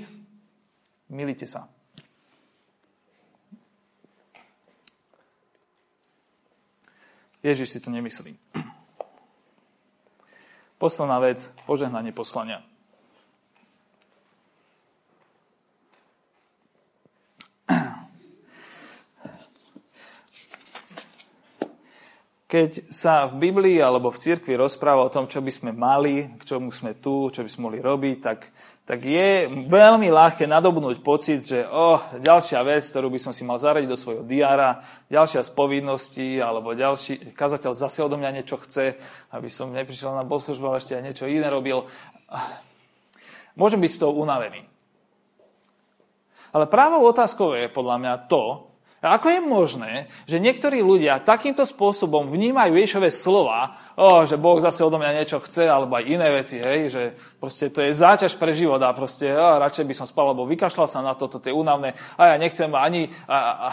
Milite 1.07 1.47
sa. 1.47 1.71
Ježiš 7.39 7.71
si 7.71 7.79
to 7.79 7.87
nemyslí. 7.87 8.35
Posledná 10.77 11.17
vec, 11.23 11.47
požehnanie 11.63 12.11
poslania. 12.11 12.61
Keď 22.47 22.87
sa 22.87 23.27
v 23.27 23.51
Biblii 23.51 23.83
alebo 23.83 24.07
v 24.07 24.23
cirkvi 24.23 24.55
rozpráva 24.55 25.03
o 25.03 25.11
tom, 25.11 25.27
čo 25.27 25.43
by 25.43 25.51
sme 25.51 25.71
mali, 25.75 26.31
k 26.39 26.43
čomu 26.47 26.71
sme 26.71 26.95
tu, 26.95 27.27
čo 27.27 27.43
by 27.43 27.49
sme 27.51 27.63
mohli 27.67 27.79
robiť, 27.83 28.17
tak 28.23 28.47
tak 28.87 29.03
je 29.03 29.51
veľmi 29.67 30.07
ľahké 30.07 30.47
nadobnúť 30.47 31.03
pocit, 31.03 31.43
že 31.43 31.67
oh, 31.67 31.99
ďalšia 32.23 32.63
vec, 32.63 32.87
ktorú 32.87 33.11
by 33.11 33.19
som 33.19 33.35
si 33.35 33.43
mal 33.43 33.59
zaradiť 33.59 33.91
do 33.91 33.99
svojho 33.99 34.23
diára, 34.23 34.79
ďalšia 35.11 35.43
z 35.43 35.51
povinností, 35.51 36.39
alebo 36.39 36.71
ďalší, 36.71 37.35
kazateľ 37.35 37.75
zase 37.75 37.99
odo 37.99 38.15
mňa 38.15 38.31
niečo 38.39 38.55
chce, 38.63 38.95
aby 39.35 39.51
som 39.51 39.75
neprišiel 39.75 40.15
na 40.15 40.23
bohoslužbu, 40.23 40.71
ale 40.71 40.79
ešte 40.79 40.95
aj 40.95 41.03
niečo 41.03 41.27
iné 41.27 41.51
robil. 41.51 41.83
Môžem 43.59 43.83
byť 43.83 43.91
z 43.91 44.01
toho 44.07 44.15
unavený. 44.15 44.63
Ale 46.55 46.71
právou 46.71 47.03
otázkou 47.03 47.59
je 47.59 47.67
podľa 47.67 47.99
mňa 47.99 48.13
to, 48.31 48.66
a 48.97 49.21
ako 49.21 49.29
je 49.29 49.41
možné, 49.45 49.93
že 50.25 50.41
niektorí 50.41 50.81
ľudia 50.81 51.21
takýmto 51.21 51.69
spôsobom 51.69 52.33
vnímajú 52.33 52.73
Ježišové 52.73 53.13
slova, 53.13 53.77
oh, 53.93 54.25
že 54.25 54.41
Boh 54.41 54.57
zase 54.57 54.81
odo 54.81 54.97
mňa 54.97 55.21
niečo 55.21 55.37
chce, 55.45 55.69
alebo 55.69 55.97
aj 56.01 56.05
iné 56.09 56.27
veci, 56.33 56.57
hej, 56.57 56.89
že 56.89 57.03
proste 57.37 57.69
to 57.69 57.85
je 57.85 57.93
záťaž 57.93 58.33
pre 58.41 58.57
život 58.57 58.81
a 58.81 58.97
proste 58.97 59.29
oh, 59.29 59.61
radšej 59.61 59.85
by 59.85 59.93
som 59.93 60.09
spal, 60.09 60.33
alebo 60.33 60.49
vykašľal 60.49 60.89
sa 60.89 61.05
na 61.05 61.13
to, 61.13 61.29
to 61.29 61.37
je 61.37 61.53
únavné 61.53 61.93
a 62.17 62.33
ja 62.33 62.35
nechcem 62.41 62.73
ani 62.73 63.13
a, 63.29 63.37
a, 63.37 63.37
a, 63.37 63.69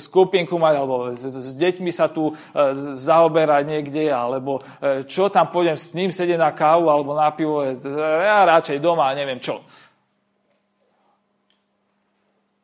skupinku 0.00 0.56
mať, 0.56 0.74
alebo 0.80 1.12
s, 1.12 1.20
s 1.20 1.52
deťmi 1.52 1.92
sa 1.92 2.08
tu 2.08 2.32
a, 2.32 2.72
e, 2.72 2.96
zaoberať 2.96 3.68
niekde, 3.68 4.08
alebo 4.08 4.64
a, 4.80 5.04
e, 5.04 5.08
čo 5.08 5.28
tam 5.28 5.52
pôjdem 5.52 5.76
s 5.76 5.92
ním 5.92 6.08
sedieť 6.08 6.40
na 6.40 6.56
kávu 6.56 6.88
alebo 6.88 7.12
na 7.12 7.28
pivo, 7.36 7.68
e, 7.68 7.76
ja 8.24 8.48
radšej 8.48 8.80
doma, 8.80 9.12
neviem 9.12 9.44
čo. 9.44 9.60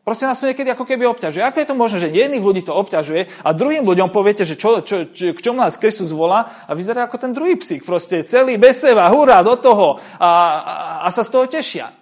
Proste 0.03 0.27
nás 0.27 0.43
to 0.43 0.51
niekedy 0.51 0.67
ako 0.67 0.83
keby 0.83 1.07
obťažuje. 1.07 1.47
Ako 1.47 1.63
je 1.63 1.69
to 1.71 1.79
možné, 1.79 1.99
že 2.03 2.11
jedných 2.11 2.43
ľudí 2.43 2.67
to 2.67 2.75
obťažuje 2.75 3.47
a 3.47 3.49
druhým 3.55 3.87
ľuďom 3.87 4.11
poviete, 4.11 4.43
že 4.43 4.59
čo, 4.59 4.83
čo, 4.83 5.15
čo, 5.15 5.31
k 5.31 5.39
čomu 5.39 5.63
nás 5.63 5.79
Kristus 5.79 6.11
volá 6.11 6.67
a 6.67 6.75
vyzerá 6.75 7.07
ako 7.07 7.23
ten 7.23 7.31
druhý 7.31 7.55
psík. 7.55 7.87
Proste 7.87 8.27
celý 8.27 8.59
bez 8.59 8.83
seba, 8.83 9.07
hurá, 9.15 9.47
do 9.47 9.55
toho 9.55 10.03
a, 10.19 10.27
a, 10.27 10.75
a 11.07 11.09
sa 11.15 11.23
z 11.23 11.31
toho 11.31 11.47
tešia. 11.47 11.95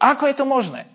Ako 0.00 0.24
je 0.24 0.34
to 0.40 0.48
možné? 0.48 0.88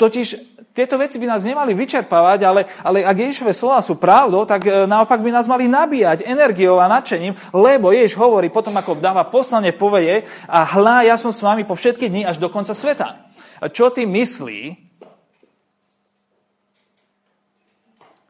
Totiž 0.00 0.55
tieto 0.76 1.00
veci 1.00 1.16
by 1.16 1.24
nás 1.24 1.40
nemali 1.40 1.72
vyčerpávať, 1.72 2.40
ale, 2.44 2.68
ale 2.84 3.00
ak 3.00 3.16
Ježišové 3.16 3.56
slova 3.56 3.80
sú 3.80 3.96
pravdou, 3.96 4.44
tak 4.44 4.68
e, 4.68 4.84
naopak 4.84 5.24
by 5.24 5.32
nás 5.32 5.48
mali 5.48 5.64
nabíjať 5.72 6.28
energiou 6.28 6.76
a 6.76 6.92
nadšením, 6.92 7.32
lebo 7.56 7.96
Ježiš 7.96 8.20
hovorí 8.20 8.52
potom, 8.52 8.76
ako 8.76 9.00
dáva 9.00 9.24
poslanie 9.24 9.72
poveje 9.72 10.28
a 10.44 10.68
hľa, 10.68 11.08
ja 11.08 11.16
som 11.16 11.32
s 11.32 11.40
vami 11.40 11.64
po 11.64 11.72
všetky 11.72 12.12
dni 12.12 12.28
až 12.28 12.36
do 12.36 12.52
konca 12.52 12.76
sveta. 12.76 13.24
Čo 13.72 13.88
ty 13.88 14.04
myslí, 14.04 14.86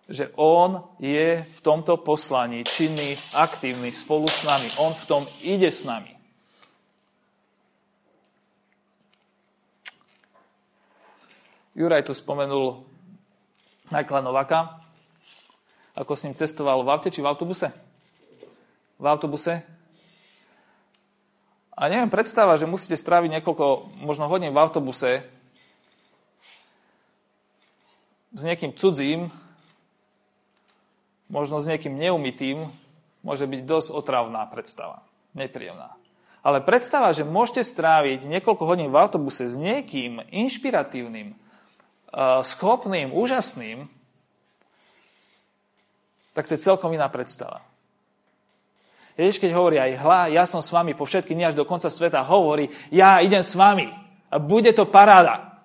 že 0.06 0.30
on 0.38 0.86
je 1.02 1.42
v 1.42 1.58
tomto 1.66 1.98
poslaní 1.98 2.62
činný, 2.62 3.18
aktívny 3.34 3.90
spolu 3.90 4.30
s 4.30 4.46
nami. 4.46 4.70
On 4.78 4.94
v 4.94 5.04
tom 5.10 5.22
ide 5.42 5.66
s 5.66 5.82
nami. 5.82 6.15
Juraj 11.76 12.08
tu 12.08 12.16
spomenul 12.16 12.88
Michaela 13.92 14.24
Novaka, 14.24 14.80
ako 15.92 16.16
s 16.16 16.24
ním 16.24 16.32
cestoval 16.32 16.80
v 16.80 16.88
aute 16.88 17.12
či 17.12 17.20
v 17.20 17.28
autobuse? 17.28 17.68
V 18.96 19.04
autobuse. 19.04 19.60
A 21.76 21.82
neviem, 21.92 22.08
predstava, 22.08 22.56
že 22.56 22.64
musíte 22.64 22.96
stráviť 22.96 23.28
niekoľko, 23.28 23.92
možno 24.00 24.24
hodín 24.24 24.56
v 24.56 24.60
autobuse 24.64 25.28
s 28.32 28.40
niekým 28.40 28.72
cudzím, 28.72 29.28
možno 31.28 31.60
s 31.60 31.68
niekým 31.68 31.92
neumytým, 31.92 32.72
môže 33.20 33.44
byť 33.44 33.60
dosť 33.68 33.88
otravná 33.92 34.48
predstava. 34.48 35.04
Nepríjemná. 35.36 35.92
Ale 36.40 36.64
predstava, 36.64 37.12
že 37.12 37.28
môžete 37.28 37.68
stráviť 37.68 38.24
niekoľko 38.24 38.64
hodín 38.64 38.88
v 38.88 38.96
autobuse 38.96 39.44
s 39.44 39.60
niekým 39.60 40.24
inšpiratívnym, 40.32 41.44
schopným, 42.42 43.12
úžasným, 43.12 43.88
tak 46.36 46.48
to 46.48 46.54
je 46.54 46.66
celkom 46.66 46.92
iná 46.92 47.08
predstava. 47.08 47.64
Ježiš, 49.16 49.40
keď 49.40 49.50
hovorí 49.56 49.80
aj 49.80 49.92
hla, 49.96 50.20
ja 50.28 50.44
som 50.44 50.60
s 50.60 50.68
vami 50.68 50.92
po 50.92 51.08
všetky 51.08 51.32
dni 51.32 51.48
až 51.48 51.56
do 51.56 51.64
konca 51.64 51.88
sveta, 51.88 52.20
hovorí, 52.20 52.68
ja 52.92 53.24
idem 53.24 53.40
s 53.40 53.56
vami 53.56 53.88
a 54.28 54.36
bude 54.36 54.68
to 54.76 54.84
paráda. 54.84 55.56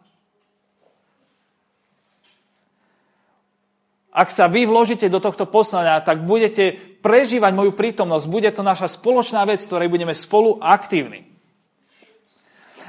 Ak 4.11 4.31
sa 4.31 4.47
vy 4.47 4.67
vložíte 4.67 5.07
do 5.07 5.23
tohto 5.23 5.47
poslania, 5.47 6.03
tak 6.03 6.23
budete 6.23 6.99
prežívať 6.99 7.51
moju 7.55 7.71
prítomnosť. 7.71 8.25
Bude 8.27 8.51
to 8.51 8.59
naša 8.59 8.91
spoločná 8.91 9.43
vec, 9.47 9.63
ktorej 9.63 9.87
budeme 9.87 10.11
spolu 10.11 10.59
aktívni. 10.59 11.31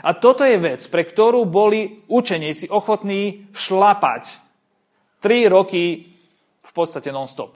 A 0.03 0.11
toto 0.18 0.42
je 0.42 0.59
vec, 0.59 0.82
pre 0.90 1.07
ktorú 1.07 1.46
boli 1.46 2.03
učeníci 2.11 2.66
ochotní 2.68 3.46
šlapať. 3.55 4.42
Tri 5.22 5.46
roky 5.46 6.11
v 6.62 6.72
podstate 6.74 7.14
non-stop. 7.14 7.55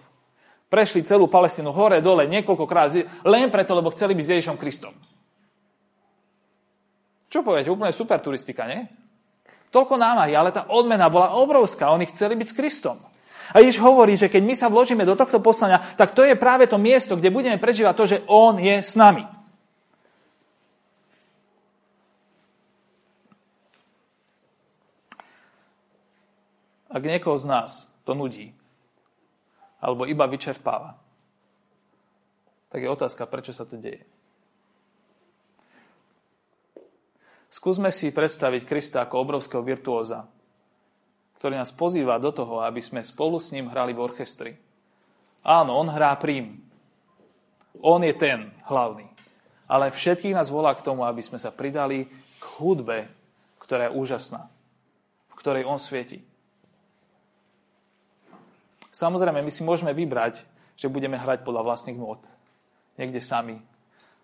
Prešli 0.71 1.03
celú 1.03 1.27
Palestínu 1.27 1.75
hore, 1.75 2.03
dole, 2.03 2.27
niekoľkokrát, 2.31 3.23
len 3.27 3.51
preto, 3.51 3.75
lebo 3.75 3.91
chceli 3.95 4.15
byť 4.15 4.25
s 4.27 4.33
Ježišom 4.39 4.57
Kristom. 4.59 4.95
Čo 7.27 7.43
poviete? 7.43 7.71
Úplne 7.71 7.91
super 7.91 8.23
turistika, 8.23 8.67
nie? 8.71 8.87
Toľko 9.75 9.99
námahy, 9.99 10.33
ale 10.33 10.55
tá 10.55 10.71
odmena 10.71 11.11
bola 11.11 11.35
obrovská. 11.35 11.91
Oni 11.91 12.07
chceli 12.07 12.39
byť 12.39 12.49
s 12.49 12.57
Kristom. 12.57 12.97
A 13.55 13.63
Ježiš 13.63 13.79
hovorí, 13.83 14.19
že 14.19 14.31
keď 14.31 14.43
my 14.43 14.55
sa 14.59 14.67
vložíme 14.67 15.07
do 15.07 15.15
tohto 15.19 15.39
poslania, 15.39 15.83
tak 15.95 16.15
to 16.15 16.27
je 16.27 16.35
práve 16.39 16.67
to 16.67 16.79
miesto, 16.79 17.15
kde 17.15 17.31
budeme 17.31 17.59
prežívať 17.59 17.95
to, 17.95 18.05
že 18.07 18.19
On 18.27 18.59
je 18.59 18.83
s 18.83 18.99
nami. 18.99 19.36
Ak 26.97 27.05
niekoho 27.05 27.37
z 27.37 27.45
nás 27.45 27.93
to 28.09 28.17
nudí, 28.17 28.57
alebo 29.85 30.09
iba 30.09 30.25
vyčerpáva, 30.25 30.97
tak 32.73 32.81
je 32.81 32.89
otázka, 32.89 33.29
prečo 33.29 33.53
sa 33.53 33.69
to 33.69 33.77
deje. 33.77 34.01
Skúsme 37.53 37.93
si 37.93 38.09
predstaviť 38.17 38.65
Krista 38.65 39.05
ako 39.05 39.21
obrovského 39.21 39.61
virtuóza, 39.61 40.25
ktorý 41.37 41.61
nás 41.61 41.69
pozýva 41.69 42.17
do 42.17 42.33
toho, 42.33 42.65
aby 42.65 42.81
sme 42.81 43.05
spolu 43.05 43.37
s 43.45 43.53
ním 43.53 43.69
hrali 43.69 43.93
v 43.93 44.01
orchestri. 44.01 44.57
Áno, 45.45 45.77
on 45.77 45.93
hrá 45.93 46.17
prím. 46.17 46.65
On 47.85 48.01
je 48.01 48.17
ten 48.17 48.57
hlavný. 48.73 49.05
Ale 49.69 49.93
všetkých 49.93 50.33
nás 50.33 50.49
volá 50.49 50.73
k 50.73 50.81
tomu, 50.81 51.05
aby 51.05 51.21
sme 51.21 51.37
sa 51.37 51.53
pridali 51.53 52.09
k 52.41 52.45
hudbe, 52.57 53.13
ktorá 53.61 53.93
je 53.93 53.97
úžasná, 54.01 54.49
v 55.29 55.35
ktorej 55.37 55.69
on 55.69 55.77
svieti. 55.77 56.25
Samozrejme, 58.97 59.45
my 59.45 59.53
si 59.53 59.61
môžeme 59.61 59.93
vybrať, 59.93 60.41
že 60.81 60.89
budeme 60.89 61.21
hrať 61.21 61.45
podľa 61.45 61.69
vlastných 61.69 62.01
môd. 62.01 62.25
Niekde 62.97 63.21
sami. 63.21 63.61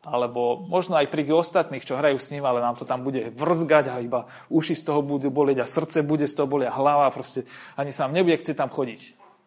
Alebo 0.01 0.65
možno 0.65 0.97
aj 0.97 1.13
pri 1.13 1.29
ostatných, 1.29 1.85
čo 1.85 2.01
hrajú 2.01 2.17
s 2.17 2.33
ním, 2.33 2.49
ale 2.49 2.65
nám 2.65 2.81
to 2.81 2.89
tam 2.89 3.05
bude 3.05 3.37
vrzgať 3.37 3.85
a 3.93 4.01
iba 4.01 4.25
uši 4.49 4.73
z 4.73 4.89
toho 4.89 5.05
budú 5.05 5.29
bolieť 5.29 5.61
a 5.61 5.69
srdce 5.69 6.01
bude 6.01 6.25
z 6.25 6.33
toho 6.33 6.49
bolieť 6.49 6.73
a 6.73 6.79
hlava. 6.81 7.13
Proste 7.13 7.45
ani 7.77 7.93
sa 7.93 8.09
nám 8.09 8.17
nebude 8.17 8.41
chcieť 8.41 8.57
tam 8.57 8.73
chodiť. 8.73 9.01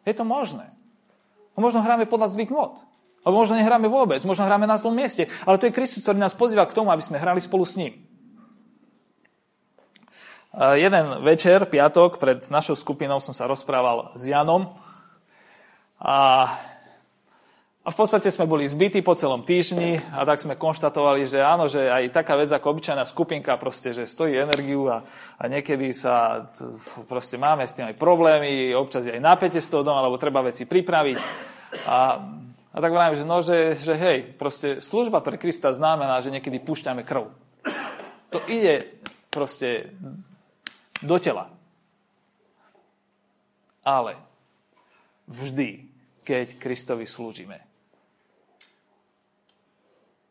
Je 0.06 0.14
to 0.14 0.22
možné. 0.22 0.70
A 1.54 1.58
možno 1.58 1.82
hráme 1.82 2.06
podľa 2.06 2.30
zvyk 2.38 2.54
mod. 2.54 2.78
Alebo 3.26 3.42
možno 3.42 3.58
nehráme 3.58 3.90
vôbec, 3.90 4.22
možno 4.22 4.46
hráme 4.46 4.70
na 4.70 4.78
zlom 4.78 4.94
mieste. 4.94 5.26
Ale 5.50 5.58
to 5.58 5.66
je 5.66 5.74
Kristus, 5.74 6.06
ktorý 6.06 6.22
nás 6.22 6.38
pozýva 6.38 6.70
k 6.70 6.78
tomu, 6.78 6.94
aby 6.94 7.02
sme 7.02 7.18
hrali 7.18 7.42
spolu 7.42 7.66
s 7.66 7.74
ním. 7.74 7.98
Jeden 10.54 11.26
večer, 11.26 11.66
piatok, 11.66 12.22
pred 12.22 12.46
našou 12.54 12.78
skupinou 12.78 13.18
som 13.18 13.34
sa 13.34 13.50
rozprával 13.50 14.14
s 14.14 14.30
Janom, 14.30 14.85
a, 16.06 16.18
a 17.82 17.90
v 17.90 17.98
podstate 17.98 18.30
sme 18.30 18.46
boli 18.46 18.70
zbytí 18.70 19.02
po 19.02 19.18
celom 19.18 19.42
týždni 19.42 19.98
a 20.14 20.22
tak 20.22 20.38
sme 20.38 20.54
konštatovali, 20.54 21.26
že 21.26 21.42
áno, 21.42 21.66
že 21.66 21.90
aj 21.90 22.14
taká 22.14 22.38
vec 22.38 22.54
ako 22.54 22.78
obyčajná 22.78 23.10
skupinka 23.10 23.58
proste, 23.58 23.90
že 23.90 24.06
stojí 24.06 24.38
energiu 24.38 24.86
a, 24.86 25.02
a 25.42 25.44
niekedy 25.50 25.98
sa 25.98 26.46
proste 27.10 27.42
máme 27.42 27.66
s 27.66 27.74
tým 27.74 27.90
aj 27.90 27.98
problémy, 27.98 28.78
občas 28.78 29.10
aj 29.10 29.18
napätie 29.18 29.66
z 29.66 29.70
toho 29.74 29.82
doma, 29.82 30.06
alebo 30.06 30.22
treba 30.22 30.46
veci 30.46 30.70
pripraviť. 30.70 31.18
A, 31.90 32.22
a 32.70 32.78
tak 32.78 32.94
vravím, 32.94 33.18
že 33.18 33.26
no, 33.26 33.42
že, 33.42 33.82
že 33.82 33.98
hej, 33.98 34.38
proste 34.38 34.78
služba 34.78 35.26
pre 35.26 35.42
Krista 35.42 35.74
znamená, 35.74 36.22
že 36.22 36.30
niekedy 36.30 36.62
púšťame 36.62 37.02
krv. 37.02 37.34
To 38.30 38.40
ide 38.46 39.02
proste 39.34 39.90
do 41.02 41.18
tela. 41.18 41.50
Ale 43.82 44.22
vždy, 45.30 45.85
keď 46.26 46.58
Kristovi 46.58 47.06
slúžime. 47.06 47.62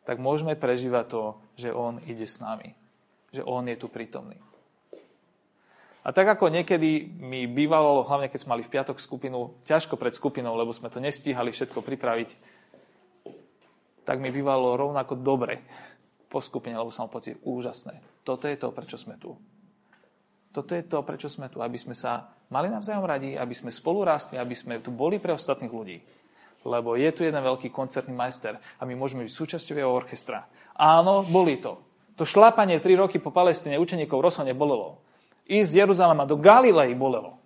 Tak 0.05 0.21
môžeme 0.21 0.59
prežívať 0.59 1.07
to, 1.09 1.23
že 1.57 1.71
On 1.73 2.03
ide 2.05 2.27
s 2.27 2.43
nami. 2.43 2.75
Že 3.33 3.47
On 3.47 3.65
je 3.65 3.79
tu 3.79 3.89
prítomný. 3.89 4.37
A 6.05 6.13
tak 6.13 6.29
ako 6.29 6.53
niekedy 6.53 7.09
mi 7.17 7.49
bývalo, 7.49 8.05
hlavne 8.05 8.29
keď 8.29 8.45
sme 8.45 8.61
mali 8.61 8.63
v 8.67 8.73
piatok 8.77 9.01
skupinu, 9.01 9.57
ťažko 9.65 9.97
pred 9.97 10.13
skupinou, 10.13 10.53
lebo 10.53 10.69
sme 10.77 10.93
to 10.93 11.01
nestíhali 11.01 11.49
všetko 11.49 11.81
pripraviť, 11.81 12.31
tak 14.05 14.21
mi 14.21 14.29
bývalo 14.29 14.77
rovnako 14.77 15.17
dobre 15.17 15.65
po 16.29 16.45
skupine, 16.45 16.77
lebo 16.77 16.93
som 16.93 17.09
mal 17.09 17.17
pocit 17.17 17.41
úžasné. 17.41 18.05
Toto 18.21 18.45
je 18.45 18.57
to, 18.61 18.69
prečo 18.69 19.01
sme 19.01 19.17
tu. 19.17 19.33
Toto 20.53 20.77
je 20.77 20.85
to, 20.85 21.01
prečo 21.01 21.33
sme 21.33 21.49
tu, 21.49 21.65
aby 21.65 21.81
sme 21.81 21.97
sa 21.97 22.29
mali 22.55 22.71
navzájom 22.71 23.03
radi, 23.03 23.35
aby 23.35 23.51
sme 23.51 23.75
spolu 23.75 24.07
rástli, 24.07 24.39
aby 24.39 24.55
sme 24.55 24.79
tu 24.79 24.95
boli 24.95 25.19
pre 25.19 25.35
ostatných 25.35 25.75
ľudí. 25.75 25.99
Lebo 26.63 26.95
je 26.95 27.11
tu 27.11 27.27
jeden 27.27 27.43
veľký 27.43 27.75
koncertný 27.75 28.15
majster 28.15 28.63
a 28.79 28.83
my 28.87 28.95
môžeme 28.95 29.27
byť 29.27 29.35
súčasťou 29.35 29.75
jeho 29.75 29.91
orchestra. 29.91 30.47
Áno, 30.79 31.27
boli 31.27 31.59
to. 31.59 31.83
To 32.15 32.23
šlápanie 32.23 32.79
3 32.79 32.95
roky 32.95 33.19
po 33.19 33.35
Palestíne 33.35 33.83
učeníkov 33.83 34.23
rozhodne 34.23 34.55
bolelo. 34.55 35.03
Ísť 35.51 35.69
z 35.75 35.79
Jeruzalema 35.83 36.23
do 36.23 36.39
Galilei 36.39 36.95
bolelo. 36.95 37.43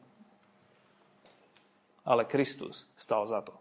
Ale 2.04 2.28
Kristus 2.28 2.84
stal 2.94 3.24
za 3.24 3.40
to. 3.40 3.56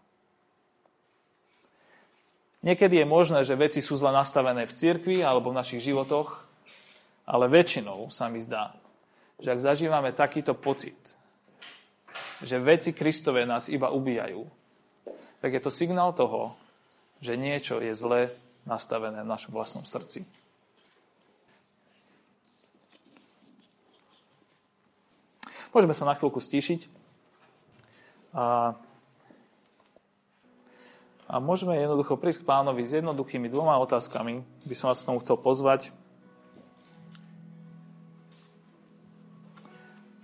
Niekedy 2.60 3.00
je 3.00 3.06
možné, 3.08 3.40
že 3.42 3.56
veci 3.56 3.80
sú 3.80 3.96
zle 3.96 4.12
nastavené 4.12 4.68
v 4.68 4.76
cirkvi 4.76 5.24
alebo 5.24 5.50
v 5.50 5.58
našich 5.58 5.80
životoch, 5.80 6.44
ale 7.24 7.48
väčšinou 7.48 8.12
sa 8.12 8.28
mi 8.28 8.42
zdá, 8.42 8.76
že 9.40 9.48
ak 9.54 9.64
zažívame 9.64 10.10
takýto 10.10 10.52
pocit, 10.52 11.17
že 12.42 12.62
veci 12.62 12.94
Kristové 12.94 13.46
nás 13.46 13.66
iba 13.66 13.90
ubíjajú, 13.90 14.46
tak 15.42 15.50
je 15.54 15.62
to 15.62 15.70
signál 15.70 16.14
toho, 16.14 16.54
že 17.18 17.34
niečo 17.34 17.82
je 17.82 17.90
zle 17.94 18.30
nastavené 18.66 19.22
v 19.22 19.30
našom 19.30 19.50
vlastnom 19.50 19.82
srdci. 19.82 20.22
Môžeme 25.74 25.92
sa 25.92 26.08
na 26.08 26.16
chvíľku 26.16 26.40
stíšiť 26.40 26.88
a, 28.32 28.72
a 31.28 31.34
môžeme 31.38 31.76
jednoducho 31.76 32.16
prísť 32.16 32.42
k 32.42 32.48
pánovi 32.48 32.82
s 32.88 32.96
jednoduchými 32.96 33.52
dvoma 33.52 33.76
otázkami. 33.84 34.40
By 34.64 34.74
som 34.74 34.88
vás 34.88 35.04
k 35.04 35.08
tomu 35.12 35.20
chcel 35.20 35.36
pozvať. 35.36 35.92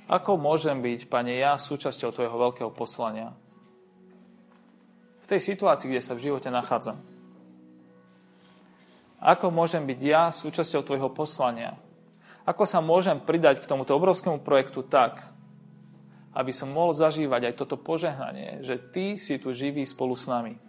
Ako 0.05 0.37
môžem 0.37 0.85
byť, 0.85 1.09
Pane, 1.09 1.33
ja 1.41 1.57
súčasťou 1.57 2.13
Tvojho 2.13 2.37
veľkého 2.37 2.71
poslania? 2.77 3.33
V 5.25 5.27
tej 5.27 5.41
situácii, 5.41 5.89
kde 5.89 6.05
sa 6.05 6.13
v 6.13 6.29
živote 6.29 6.53
nachádzam. 6.53 7.01
Ako 9.25 9.49
môžem 9.49 9.89
byť 9.89 10.01
ja 10.05 10.29
súčasťou 10.29 10.85
Tvojho 10.85 11.09
poslania? 11.17 11.81
Ako 12.45 12.69
sa 12.69 12.85
môžem 12.85 13.17
pridať 13.17 13.65
k 13.65 13.69
tomuto 13.69 13.97
obrovskému 13.97 14.45
projektu 14.45 14.85
tak, 14.85 15.25
aby 16.37 16.53
som 16.53 16.69
mohol 16.69 16.93
zažívať 16.93 17.49
aj 17.49 17.55
toto 17.57 17.81
požehnanie, 17.81 18.61
že 18.61 18.77
Ty 18.77 19.17
si 19.17 19.41
tu 19.41 19.57
živý 19.57 19.89
spolu 19.89 20.13
s 20.13 20.29
nami. 20.29 20.61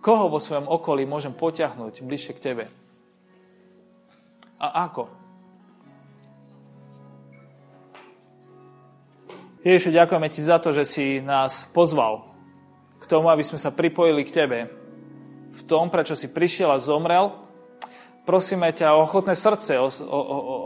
Koho 0.00 0.32
vo 0.32 0.40
svojom 0.40 0.70
okolí 0.70 1.04
môžem 1.04 1.36
potiahnuť 1.36 2.00
bližšie 2.00 2.32
k 2.32 2.40
Tebe? 2.40 2.85
A 4.56 4.88
ako? 4.88 5.12
Ježišu, 9.66 9.90
ďakujeme 9.90 10.28
Ti 10.30 10.40
za 10.46 10.62
to, 10.62 10.70
že 10.70 10.84
si 10.86 11.18
nás 11.18 11.66
pozval 11.74 12.22
k 13.02 13.04
tomu, 13.10 13.28
aby 13.34 13.42
sme 13.42 13.58
sa 13.58 13.74
pripojili 13.74 14.22
k 14.22 14.34
Tebe 14.34 14.58
v 15.56 15.62
tom, 15.66 15.90
prečo 15.90 16.14
si 16.14 16.30
prišiel 16.30 16.70
a 16.70 16.78
zomrel. 16.78 17.34
Prosíme 18.26 18.70
ťa 18.74 18.94
o 18.94 19.06
ochotné 19.06 19.38
srdce, 19.38 19.78
o, 19.78 19.86
o, 19.86 20.20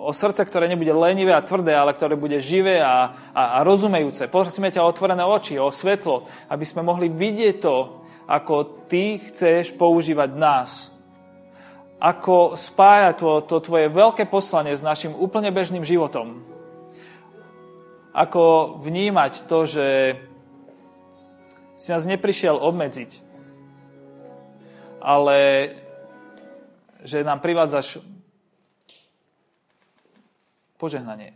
o, 0.09 0.13
srdce, 0.17 0.45
ktoré 0.49 0.65
nebude 0.65 0.93
lenivé 0.97 1.37
a 1.37 1.45
tvrdé, 1.45 1.77
ale 1.77 1.93
ktoré 1.93 2.17
bude 2.17 2.41
živé 2.41 2.81
a, 2.81 3.29
a, 3.37 3.43
a 3.57 3.65
rozumejúce. 3.65 4.33
Prosíme 4.33 4.73
ťa 4.73 4.81
o 4.81 4.89
otvorené 4.89 5.21
oči, 5.25 5.61
o 5.61 5.69
svetlo, 5.69 6.25
aby 6.49 6.65
sme 6.65 6.85
mohli 6.85 7.13
vidieť 7.13 7.57
to, 7.61 8.05
ako 8.29 8.89
Ty 8.89 9.33
chceš 9.33 9.77
používať 9.77 10.31
nás. 10.37 10.93
Ako 12.01 12.57
spájať 12.57 13.15
to, 13.21 13.31
to 13.45 13.57
Tvoje 13.61 13.93
veľké 13.93 14.25
poslanie 14.25 14.73
s 14.73 14.81
našim 14.81 15.13
úplne 15.13 15.53
bežným 15.53 15.85
životom 15.85 16.51
ako 18.11 18.75
vnímať 18.83 19.47
to, 19.47 19.59
že 19.67 19.87
si 21.79 21.89
nás 21.95 22.05
neprišiel 22.05 22.59
obmedziť, 22.59 23.11
ale 25.01 25.39
že 27.01 27.25
nám 27.25 27.41
privádzaš 27.41 28.05
požehnanie. 30.77 31.33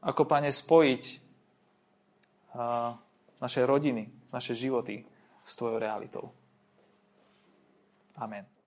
Ako, 0.00 0.24
Pane, 0.24 0.48
spojiť 0.54 1.02
naše 3.40 3.60
rodiny, 3.66 4.08
naše 4.32 4.54
životy 4.56 5.04
s 5.44 5.56
Tvojou 5.56 5.78
realitou. 5.78 6.32
Amen. 8.16 8.59